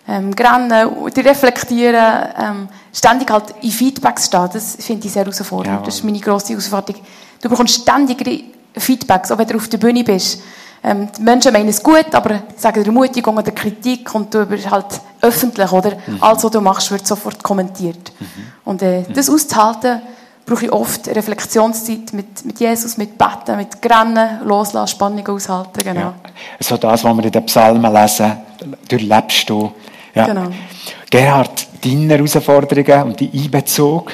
[0.07, 0.71] ähm, rennen,
[1.17, 4.49] reflektieren, ähm, ständig halt in Feedbacks stehen.
[4.51, 5.79] Das finde ich sehr herausfordernd.
[5.79, 7.01] Ja, das ist meine grosse Herausforderung.
[7.41, 8.45] Du bekommst ständig
[8.77, 10.41] Feedbacks, auch wenn du auf der Bühne bist.
[10.83, 14.99] Ähm, die Menschen meinen es gut, aber sagen Ermutigung oder Kritik und du bist halt
[15.21, 15.91] öffentlich, oder?
[16.07, 16.17] Mhm.
[16.21, 18.11] Alles, was du machst, wird sofort kommentiert.
[18.19, 18.25] Mhm.
[18.65, 20.01] Und äh, das auszuhalten,
[20.43, 25.99] brauche ich oft Reflexionszeit mit, mit Jesus, mit Betten, mit Grennen, Loslassen, Spannung aushalten, genau.
[25.99, 26.13] Ja.
[26.59, 28.37] So das, was wir in den Psalmen lesen,
[28.87, 29.71] durchlebst du.
[30.15, 30.25] Ja.
[30.25, 30.47] Genau.
[31.09, 34.11] Gerhard, deine Herausforderungen und die Einbezug?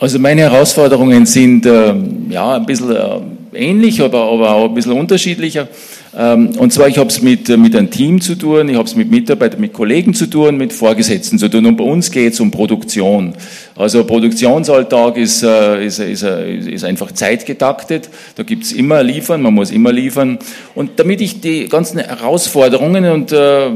[0.00, 1.94] Also meine Herausforderungen sind äh,
[2.28, 3.20] ja ein bisschen äh,
[3.54, 5.68] ähnlich, aber, aber auch ein bisschen unterschiedlicher.
[6.16, 8.86] Ähm, und zwar, ich habe es mit, äh, mit einem Team zu tun, ich habe
[8.86, 11.66] es mit Mitarbeitern, mit Kollegen zu tun, mit Vorgesetzten zu tun.
[11.66, 13.34] Und bei uns geht es um Produktion.
[13.76, 18.08] Also Produktionsalltag ist, äh, ist, ist, ist einfach zeitgetaktet.
[18.36, 20.38] Da gibt's immer liefern, man muss immer liefern.
[20.74, 23.68] Und damit ich die ganzen Herausforderungen und äh,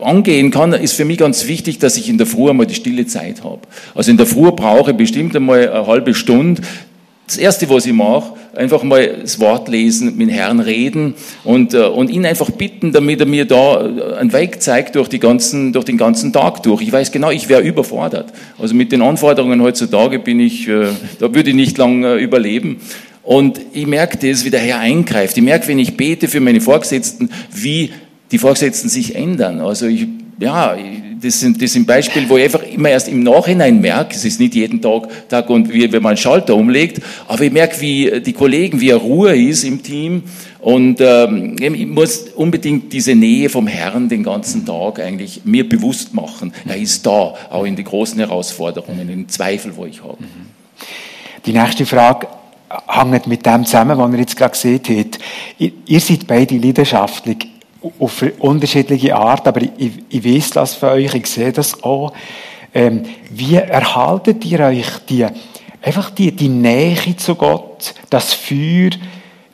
[0.00, 3.06] angehen kann, ist für mich ganz wichtig, dass ich in der Früh einmal die stille
[3.06, 3.60] Zeit habe.
[3.94, 6.62] Also in der Früh brauche ich bestimmt einmal eine halbe Stunde.
[7.26, 11.74] Das Erste, was ich mache, einfach mal das Wort lesen, mit dem Herrn reden und,
[11.74, 15.18] äh, und ihn einfach bitten, damit er mir da äh, einen Weg zeigt durch, die
[15.18, 16.80] ganzen, durch den ganzen Tag durch.
[16.80, 18.32] Ich weiß genau, ich wäre überfordert.
[18.58, 20.86] Also mit den Anforderungen heutzutage bin ich, äh,
[21.18, 22.80] da würde ich nicht lange überleben.
[23.22, 25.36] Und ich merke das, wie der Herr eingreift.
[25.36, 27.90] Ich merke, wenn ich bete für meine Vorgesetzten, wie
[28.30, 29.60] die Vorgesetzten sich ändern.
[29.60, 30.06] Also ich,
[30.38, 30.76] ja,
[31.20, 34.38] das sind, das sind Beispiele, wo ich einfach immer erst im Nachhinein merke, es ist
[34.40, 38.20] nicht jeden Tag, Tag und wie, wenn man einen Schalter umlegt, aber ich merke, wie
[38.20, 40.22] die Kollegen, wie Ruhe ist im Team
[40.60, 46.14] und ähm, ich muss unbedingt diese Nähe vom Herrn den ganzen Tag eigentlich mir bewusst
[46.14, 46.52] machen.
[46.66, 50.18] Er ist da, auch in die großen Herausforderungen, in den Zweifel, wo ich habe.
[51.46, 52.28] Die nächste Frage
[52.86, 55.18] hängt mit dem zusammen, was ihr jetzt gerade gesehen habt.
[55.58, 57.46] Ihr, ihr seid beide leidenschaftlich
[57.98, 62.12] auf unterschiedliche Art, aber ich, ich weiß das von euch, ich sehe das auch.
[62.74, 65.26] Ähm, wie erhaltet ihr euch die,
[65.82, 68.90] einfach die, die Nähe zu Gott, das Feuer,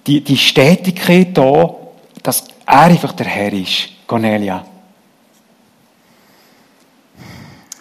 [0.07, 1.75] die, die Stetigkeit da,
[2.23, 3.91] dass er einfach der Herr ist?
[4.07, 4.65] Cornelia.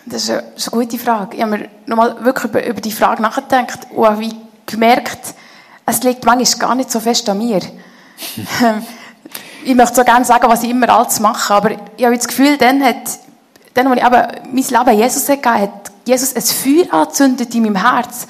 [0.05, 1.37] Das ist eine, das ist eine gute Frage.
[1.37, 4.29] Ich habe mir nochmal wirklich über, über die Frage nachgedacht und habe
[4.65, 5.33] gemerkt,
[5.85, 7.61] es liegt manchmal gar nicht so fest an mir.
[9.65, 12.57] ich möchte so gerne sagen, was ich immer alles mache, aber ich habe das Gefühl,
[12.57, 13.19] dann hat,
[13.73, 17.75] dann, als ich aber mein Leben Jesus gegeben hat Jesus ein Feuer angezündet in meinem
[17.75, 18.27] Herz,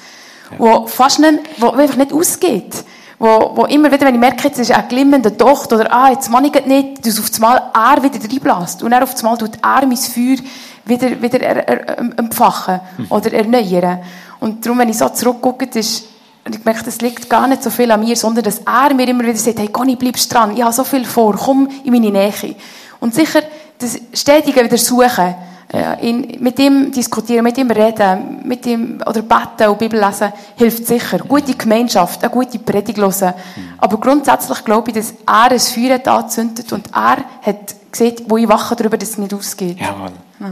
[0.50, 0.58] ja.
[0.58, 2.84] wo fast nicht, wo einfach nicht ausgeht.
[3.18, 6.30] Wo, wo immer wieder, wenn ich merke, jetzt ist ein glimmender Docht oder, ah, jetzt
[6.30, 8.82] mache ich nicht, dass auf einmal er wieder reinbläst.
[8.82, 10.36] Und er auf einmal tut er mein Feuer
[10.84, 13.06] wieder, wieder er, er, empfachen mhm.
[13.10, 14.00] oder erneuern.
[14.40, 16.04] Und darum, wenn ich so zurückgucke, ist,
[16.44, 19.08] und ich merke, es liegt gar nicht so viel an mir, sondern dass er mir
[19.08, 22.10] immer wieder sagt, hey, Conny, bleibst dran, ich habe so viel vor, komm in meine
[22.10, 22.54] Nähe.
[23.00, 23.40] Und sicher,
[23.78, 25.34] das stetige wieder suchen,
[25.72, 30.32] äh, in, mit ihm diskutieren, mit ihm reden, mit ihm, oder beten und Bibel lesen,
[30.56, 31.18] hilft sicher.
[31.18, 33.34] Gute Gemeinschaft, eine gute Predigt hören.
[33.78, 38.36] Aber grundsätzlich glaube ich, dass er ein Feuer hat angezündet und er hat gesehen, wo
[38.36, 39.80] ich wache darüber, dass es nicht ausgeht.
[39.80, 40.12] Jawohl.
[40.40, 40.50] Ja.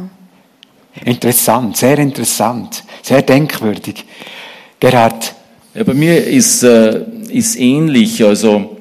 [1.05, 4.07] Interessant, sehr interessant, sehr denkwürdig.
[4.81, 5.35] Gerhard,
[5.75, 8.23] ja, bei mir ist, äh, ist ähnlich.
[8.25, 8.77] Also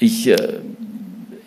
[0.00, 0.36] ich, äh,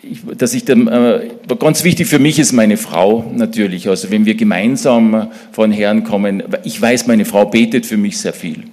[0.02, 3.88] ich, dass ich dem, äh, ganz wichtig für mich ist meine Frau natürlich.
[3.88, 8.18] Also wenn wir gemeinsam vor den Herrn kommen, ich weiß, meine Frau betet für mich
[8.18, 8.64] sehr viel.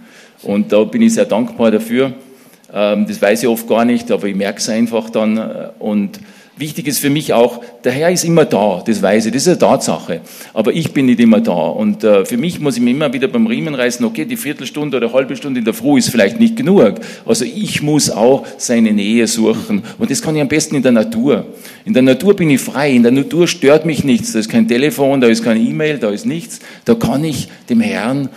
[0.41, 2.13] Und da bin ich sehr dankbar dafür.
[2.73, 5.38] Ähm, das weiß ich oft gar nicht, aber ich merke es einfach dann.
[5.80, 6.19] Und
[6.58, 9.48] Wichtig ist für mich auch, der Herr ist immer da, das weiß ich, das ist
[9.48, 10.22] eine Tatsache.
[10.54, 11.52] Aber ich bin nicht immer da.
[11.52, 14.98] Und äh, für mich muss ich mir immer wieder beim Riemen reißen, okay, die Viertelstunde
[14.98, 16.96] oder halbe Stunde in der Früh ist vielleicht nicht genug.
[17.26, 19.84] Also ich muss auch seine Nähe suchen.
[20.00, 21.46] Und das kann ich am besten in der Natur.
[21.86, 24.34] In der Natur bin ich frei, in der Natur stört mich nichts.
[24.34, 26.60] Da ist kein Telefon, da ist kein E-Mail, da ist nichts.
[26.86, 28.30] Da kann ich dem Herrn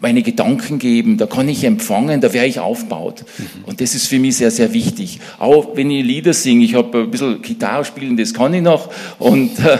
[0.00, 3.24] meine Gedanken geben, da kann ich empfangen, da wäre ich aufbaut.
[3.36, 3.64] Mhm.
[3.64, 5.20] Und das ist für mich sehr, sehr wichtig.
[5.38, 8.90] Auch wenn ich Lieder singe, ich habe ein bisschen Gitarre spielen, das kann ich noch.
[9.18, 9.78] Und, äh,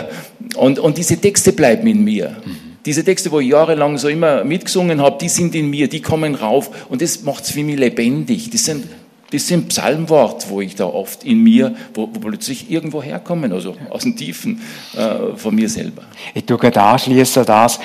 [0.57, 2.37] und, und diese Texte bleiben in mir.
[2.45, 2.55] Mhm.
[2.85, 6.35] Diese Texte, wo ich jahrelang so immer mitgesungen habe, die sind in mir, die kommen
[6.35, 6.69] rauf.
[6.89, 8.51] Und das macht es für mich lebendig.
[8.51, 8.85] Das sind,
[9.31, 13.75] das sind Psalmwort, wo ich da oft in mir, wo, wo plötzlich irgendwo herkommen, also
[13.89, 14.61] aus den Tiefen
[14.95, 16.03] äh, von mir selber.
[16.35, 17.79] Ich tue gerade anschließen das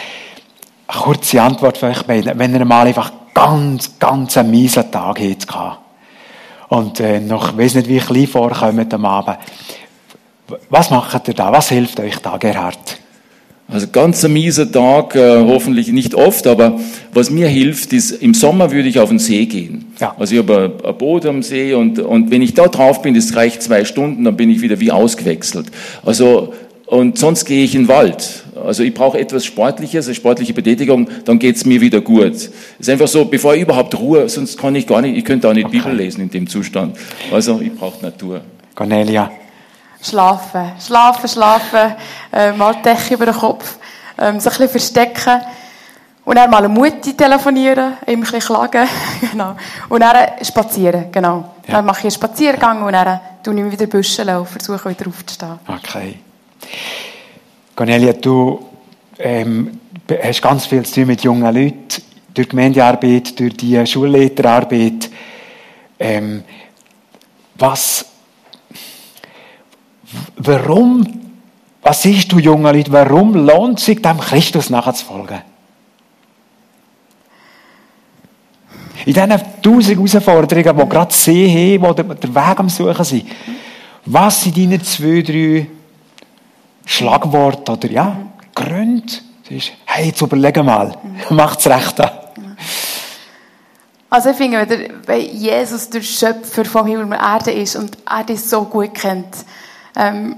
[0.90, 2.38] eine kurze Antwort von euch beiden.
[2.38, 5.78] Wenn ihr mal einfach ganz, ganz einen miesen Tag hatte
[6.68, 9.38] und äh, noch, ich weiß nicht, wie klein vorkommt am Abend,
[10.68, 11.52] was macht ihr da?
[11.52, 12.98] Was hilft euch da, Gerhard?
[13.68, 16.80] Also ganz ein mieser Tag, äh, hoffentlich nicht oft, aber
[17.12, 19.92] was mir hilft, ist, im Sommer würde ich auf den See gehen.
[20.00, 20.16] Ja.
[20.18, 23.14] Also ich habe ein, ein Boot am See und, und wenn ich da drauf bin,
[23.14, 25.66] das reicht zwei Stunden, dann bin ich wieder wie ausgewechselt.
[26.04, 26.52] Also
[26.90, 28.42] und sonst gehe ich in den Wald.
[28.66, 32.34] Also ich brauche etwas Sportliches, eine sportliche Betätigung, dann geht's mir wieder gut.
[32.34, 32.50] Es
[32.80, 35.52] ist einfach so, bevor ich überhaupt Ruhe, sonst kann ich gar nicht, ich könnte auch
[35.52, 35.78] nicht okay.
[35.78, 36.96] Bibel lesen in dem Zustand.
[37.32, 38.40] Also ich brauche Natur.
[38.74, 39.30] Cornelia.
[40.02, 41.94] Schlafen, schlafen, schlafen,
[42.32, 43.76] äh, mal Decke über den Kopf,
[44.18, 45.42] ähm, sich ein bisschen verstecken
[46.24, 48.88] und dann mal eine Mutti telefonieren, ihm ein bisschen klagen,
[49.30, 49.54] genau.
[49.88, 51.54] Und dann spazieren, genau.
[51.68, 51.74] Ja.
[51.74, 55.06] Dann mache ich einen Spaziergang und dann tue ich mich wieder büscheln und versuche wieder
[55.06, 55.60] aufzustehen.
[55.68, 56.18] Okay.
[57.74, 58.66] Cornelia, du
[59.18, 59.80] ähm,
[60.22, 62.02] hast ganz viel zu tun mit jungen Leuten,
[62.34, 65.10] durch Gemeindearbeit, durch die Schulleiterarbeit.
[65.98, 66.42] Ähm,
[67.56, 68.06] was,
[70.36, 71.06] warum,
[71.82, 75.42] was siehst du, junge Leute, warum lohnt es sich, dem Christus nachzufolgen?
[79.06, 83.26] In diesen tausend Herausforderungen, die gerade sie haben, die den Weg am Suchen sind,
[84.04, 85.66] was sind deine zwei, drei
[86.90, 88.16] Schlagworte oder ja,
[88.52, 89.12] Gründe?
[89.84, 90.96] Hey, jetzt überlegen mal,
[91.30, 92.10] macht's recht an.
[94.10, 94.66] Also ich finde,
[95.06, 99.36] wenn Jesus der Schöpfer vom Himmel und Erde ist und er dich so gut kennt,
[99.94, 100.36] ähm,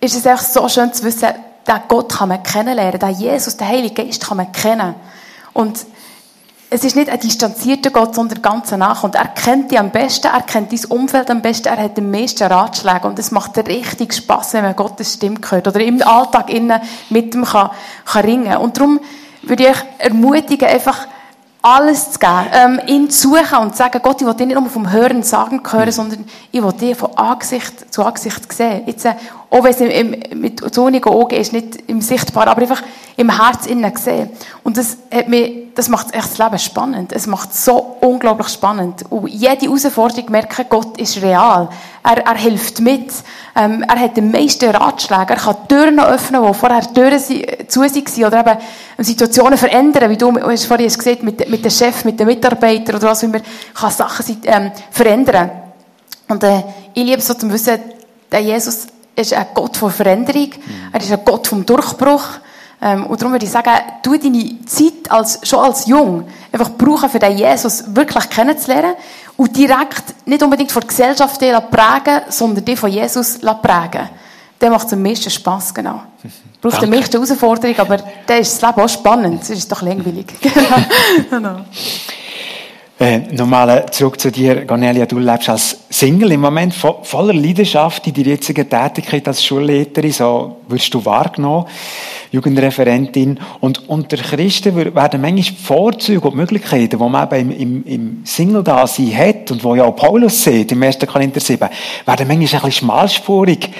[0.00, 1.28] ist es echt so schön zu wissen,
[1.68, 4.94] den Gott kann man kennenlernen, den Jesus, den Heiligen Geist kann man kennen.
[5.52, 5.84] Und
[6.72, 9.02] es ist nicht ein distanzierter Gott, sondern ganz nach.
[9.02, 12.10] Und er kennt dich am besten, er kennt dein Umfeld am besten, er hat den
[12.10, 13.08] meisten Ratschläge.
[13.08, 17.34] Und es macht richtig Spass, wenn man Gottes Stimme hört oder im Alltag innen mit
[17.34, 17.70] ihm kann,
[18.04, 18.56] kann ringen.
[18.58, 19.00] Und darum
[19.42, 21.08] würde ich euch ermutigen, einfach
[21.60, 24.58] alles zu geben, ähm, ihn zu suchen und zu sagen, Gott, ich will dich nicht
[24.58, 28.84] nur vom Hören sagen hören, sondern ich will dich von Angesicht zu Angesicht sehen.
[28.86, 29.14] Jetzt, äh,
[29.50, 32.82] auch wenn es im, im, mit sonnigen Augen ist, nicht im Sichtbar, aber einfach
[33.16, 34.30] im Herz innen sehen.
[34.62, 37.12] Und das, hat mich, das macht echt das Leben spannend.
[37.12, 39.04] Es macht so unglaublich spannend.
[39.10, 41.68] Und jede Herausforderung merken, Gott ist real.
[42.04, 43.12] Er, er hilft mit.
[43.56, 45.30] Ähm, er hat den meisten Ratschläge.
[45.30, 48.24] Er kann Türen öffnen, wo vorher Türen zu waren.
[48.24, 48.58] Oder eben
[49.04, 53.08] Situationen verändern, wie du hast vorhin gesehen mit, mit dem Chef, mit den Mitarbeitern oder
[53.08, 53.42] was, wie man
[53.74, 55.50] kann Sachen ähm, verändern.
[56.28, 56.62] Und äh,
[56.94, 57.80] ich liebe so zu wissen,
[58.30, 58.86] der Jesus
[59.16, 60.48] ist ein Gott von Veränderung.
[60.48, 60.90] Mhm.
[60.92, 62.24] Er ist ein Gott vom Durchbruch.
[62.82, 63.70] Ähm, und darum würde ich sagen,
[64.02, 68.94] tu deine Zeit als, schon als Jung einfach brauchen, für den Jesus wirklich kennenzulernen
[69.36, 74.08] und direkt nicht unbedingt von der Gesellschaft prägen, sondern die von Jesus prägen.
[74.60, 76.02] Der macht am meisten Spass, genau.
[76.60, 77.96] Braucht am meisten Herausforderung, aber
[78.26, 79.42] dann ist das Leben auch spannend.
[79.42, 80.26] Es ist doch langweilig.
[81.30, 81.60] genau.
[83.02, 85.06] Äh, nochmal zurück zu dir, Cornelia.
[85.06, 90.12] Du lebst als Single im Moment vo voller Leidenschaft in deiner jetzigen Tätigkeit als Schulleiterin.
[90.12, 91.64] So wirst du wahrgenommen,
[92.30, 93.40] Jugendreferentin.
[93.60, 98.20] Und unter Christen werden manchmal die Vorzüge und Möglichkeiten, die man eben im, im, im
[98.26, 100.98] Single-Dasein hat und wo ja auch Paulus sieht, im 1.
[100.98, 101.70] Korinther 7, werden
[102.04, 103.70] manchmal ein bisschen schmalspurig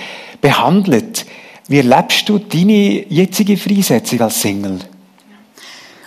[0.40, 1.26] behandelt.
[1.68, 4.78] Wie erlebst du deine jetzige Freisetzung als Single?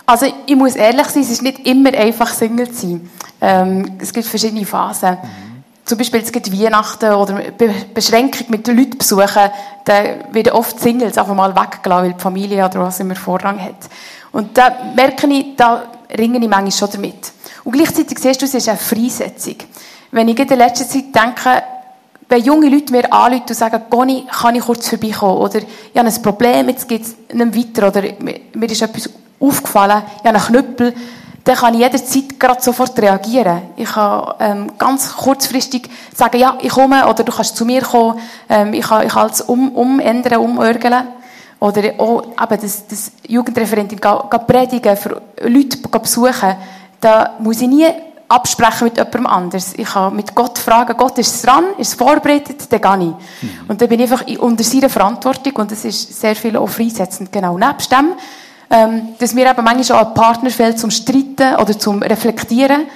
[0.05, 3.09] Also ich muss ehrlich sein, es ist nicht immer einfach Single zu sein.
[3.39, 5.11] Ähm, es gibt verschiedene Phasen.
[5.11, 5.63] Mhm.
[5.85, 9.51] Zum Beispiel es gibt Weihnachten oder Be Beschränkung mit den Leuten besuchen,
[9.83, 13.75] da werden oft Singles einfach mal weggelassen, weil die Familie oder was immer Vorrang hat.
[14.31, 15.83] Und da merke ich, da
[16.17, 17.31] ringe ich manchmal schon damit.
[17.65, 19.55] Und gleichzeitig siehst du, es ist eine Freisetzung.
[20.11, 21.63] Wenn ich in der letzten Zeit denke,
[22.29, 25.37] wenn junge Leute mir anrufen und sagen, Goni, kann ich kurz vorbeikommen?
[25.37, 27.89] Oder ich habe ein Problem, jetzt geht es nicht weiter.
[27.89, 29.09] Oder mir ist etwas
[29.43, 30.93] aufgefallen, ich habe einen Knüppel,
[31.43, 33.63] dann kann ich jederzeit gerade sofort reagieren.
[33.75, 38.19] Ich kann ähm, ganz kurzfristig sagen, ja, ich komme, oder du kannst zu mir kommen,
[38.47, 41.07] ähm, ich kann, ich kann es um, umändern, umörgeln.
[41.59, 46.55] Oder auch eben das, das Jugendreferentin geht predigen, für Leute besuchen.
[46.99, 47.87] Da muss ich nie
[48.27, 49.73] absprechen mit jemandem anders.
[49.75, 53.43] Ich kann mit Gott fragen, Gott ist es dran, ist es vorbereitet, dann gehe ich.
[53.43, 53.69] Mhm.
[53.69, 57.31] Und dann bin ich einfach unter seiner Verantwortung und das ist sehr viel auch freisetzend.
[57.31, 57.57] Genau.
[57.57, 58.13] Nebst dem
[58.69, 62.87] dass mir eben manchmal auch ein Partner fehlt zum Streiten oder zum Reflektieren,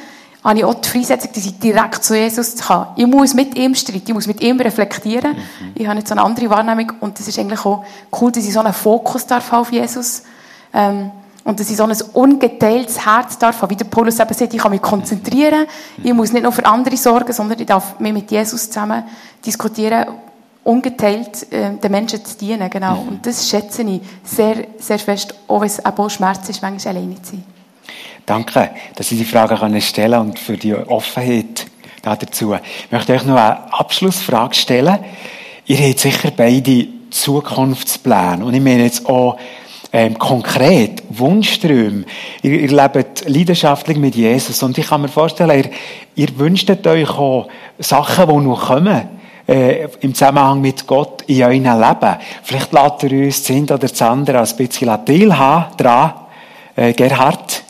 [0.44, 2.88] habe ich auch die Freisetzung, dass ich direkt zu Jesus kann.
[2.96, 5.34] Ich muss mit ihm streiten, ich muss mit ihm reflektieren.
[5.34, 5.72] Mhm.
[5.76, 7.84] Ich habe jetzt so eine andere Wahrnehmung und das ist eigentlich auch
[8.20, 10.24] cool, dass ich so einen Fokus darf auf Jesus.
[10.74, 11.12] Ähm,
[11.44, 13.70] und dass ich so ein ungeteiltes Herz darf haben.
[13.70, 15.66] Wie der Paulus eben sagt, ich kann mich konzentrieren.
[16.04, 19.04] Ich muss nicht nur für andere sorgen, sondern ich darf mich mit Jesus zusammen
[19.46, 20.08] diskutieren
[20.68, 22.96] ungeteilt äh, den Menschen zu dienen, genau.
[22.96, 23.08] Mhm.
[23.08, 27.22] Und das schätze ich sehr, sehr fest, auch wenn es auch Schmerz ist, manchmal alleine
[27.22, 27.44] zu sein.
[28.26, 31.66] Danke, dass Sie die Frage stellen können und für die Offenheit
[32.02, 32.54] dazu.
[32.54, 35.00] Ich möchte euch noch eine Abschlussfrage stellen.
[35.66, 39.38] Ihr habt sicher beide Zukunftspläne und ich meine jetzt auch
[39.94, 42.04] ähm, konkret Wunschträume.
[42.42, 45.70] Ihr, ihr lebt leidenschaftlich mit Jesus und ich kann mir vorstellen, ihr,
[46.28, 47.48] ihr wünscht euch auch
[47.80, 49.17] Sachen, die noch kommen
[49.48, 52.16] äh, im Zusammenhang mit Gott in eurem Leben.
[52.44, 56.14] Vielleicht lässt ihr uns das eine oder das andere als bisschen teilhaben dran.
[56.76, 57.64] Äh, Gerhard?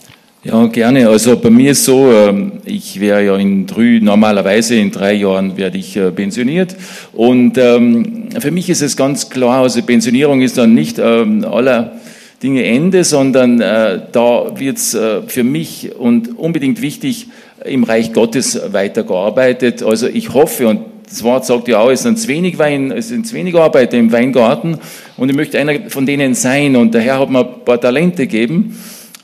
[0.43, 1.09] Ja, gerne.
[1.09, 5.57] Also bei mir ist so, ähm, ich wäre ja in drei, normalerweise in drei Jahren
[5.57, 6.75] werde ich äh, pensioniert.
[7.13, 11.99] Und ähm, für mich ist es ganz klar, also Pensionierung ist dann nicht ähm, aller
[12.41, 17.27] Dinge Ende, sondern äh, da wird es äh, für mich und unbedingt wichtig,
[17.65, 19.83] im Reich Gottes weitergearbeitet.
[19.83, 23.09] Also ich hoffe und das Wort sagt ja auch, es sind zu wenig Wein, es
[23.09, 24.77] sind zu wenig Arbeiter im Weingarten
[25.15, 28.27] und ich möchte einer von denen sein und der Herr hat mir ein paar Talente
[28.27, 28.77] gegeben.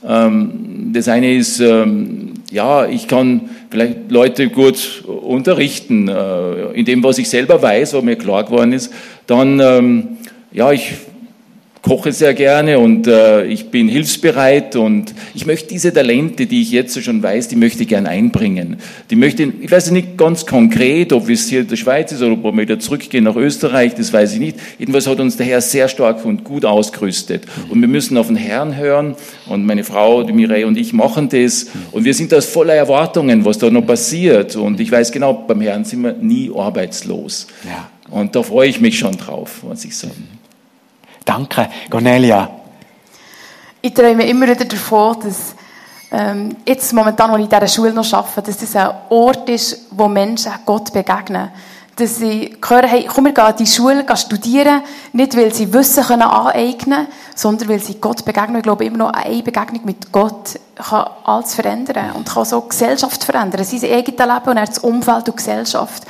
[0.06, 7.02] Ähm, das eine ist, ähm, ja, ich kann vielleicht Leute gut unterrichten äh, in dem,
[7.02, 8.92] was ich selber weiß, was mir klar geworden ist,
[9.26, 10.08] dann, ähm,
[10.52, 10.92] ja, ich
[11.84, 16.72] koche sehr gerne und äh, ich bin hilfsbereit und ich möchte diese Talente, die ich
[16.72, 18.78] jetzt schon weiß, die möchte ich gerne einbringen.
[19.10, 22.32] Die möchte, ich weiß nicht ganz konkret, ob es hier in der Schweiz ist oder
[22.32, 24.56] ob wir wieder zurückgehen nach Österreich, das weiß ich nicht.
[24.78, 27.44] Jedenfalls hat uns der Herr sehr stark und gut ausgerüstet.
[27.68, 29.14] Und wir müssen auf den Herrn hören
[29.46, 33.44] und meine Frau, die Mireille und ich machen das und wir sind da voller Erwartungen,
[33.44, 37.46] was da noch passiert und ich weiß genau, beim Herrn sind wir nie arbeitslos.
[37.62, 37.90] Ja.
[38.10, 40.43] Und da freue ich mich schon drauf, muss ich sagen.
[41.24, 42.50] Danke, Cornelia.
[43.80, 45.54] Ich träume immer wieder davon, dass
[46.10, 49.86] ähm, jetzt momentan, wo ich in dieser Schule noch arbeite, dass das ein Ort ist,
[49.90, 51.50] wo Menschen Gott begegnen.
[51.96, 55.72] Dass sie hören, hey, komm, wir gehen in die Schule gehen studieren, nicht weil sie
[55.72, 58.56] Wissen können aneignen sondern weil sie Gott begegnen.
[58.56, 63.24] Ich glaube, immer noch eine Begegnung mit Gott kann alles verändern und kann so Gesellschaft
[63.24, 66.04] verändern, sein eigenes Leben und das Umfeld und Gesellschaft.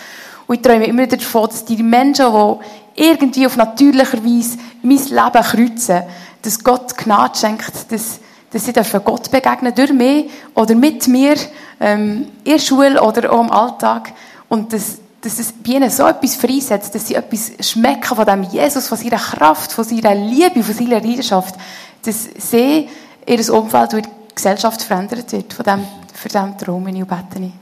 [0.47, 4.99] Und ich träume immer wieder davon, dass die Menschen, die irgendwie auf natürlicher Weise mein
[4.99, 6.03] Leben kreuzen,
[6.43, 8.21] dass Gott Gnade schenkt, dass,
[8.51, 11.37] dass sie Gott begegnen durch mich oder mit mir,
[11.81, 14.13] ähm, in der Schule oder auch im Alltag.
[14.49, 18.43] Und dass, dass es bei ihnen so etwas freisetzt, dass sie etwas schmecken von dem
[18.45, 21.55] Jesus, von seiner Kraft, von seiner Liebe, von seiner Leidenschaft,
[22.05, 22.89] dass sie
[23.27, 25.53] ihr Umfeld und die Gesellschaft verändert wird.
[25.53, 27.53] Von dem, für diesen Traum in bete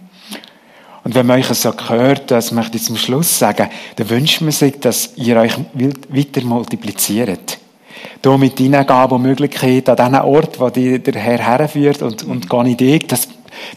[1.04, 4.52] und wenn man euch so hört, das möchte ich zum Schluss sagen, dann wünscht man
[4.52, 7.58] sich, dass ihr euch weiter multipliziert.
[8.22, 12.48] Hier mit Hingabe und Möglichkeit an diesen Ort, wo dich der Herr herführt und, und
[12.48, 13.28] gar nicht ich, das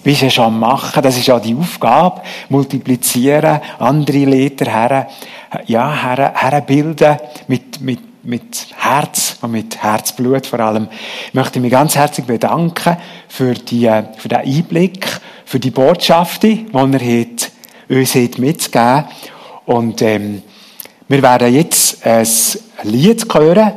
[0.04, 5.08] bist du ja schon am machen, das ist ja die Aufgabe, multiplizieren, andere Leiter her,
[5.66, 7.18] ja, her, herbilden
[7.48, 10.88] mit, mit, mit Herz und mit Herzblut vor allem.
[11.28, 12.98] Ich möchte mich ganz herzlich bedanken
[13.28, 15.08] für, die, für den Einblick
[15.46, 17.52] für die Botschaften, die er hat,
[17.88, 19.06] uns hat mitzugeben
[19.66, 20.41] Und ähm,
[21.08, 22.28] wir werden jetzt ein
[22.84, 23.74] Lied hören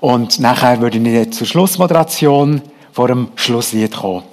[0.00, 2.62] und nachher würde ich zur Schlussmoderation
[2.92, 4.31] vor dem Schlusslied kommen.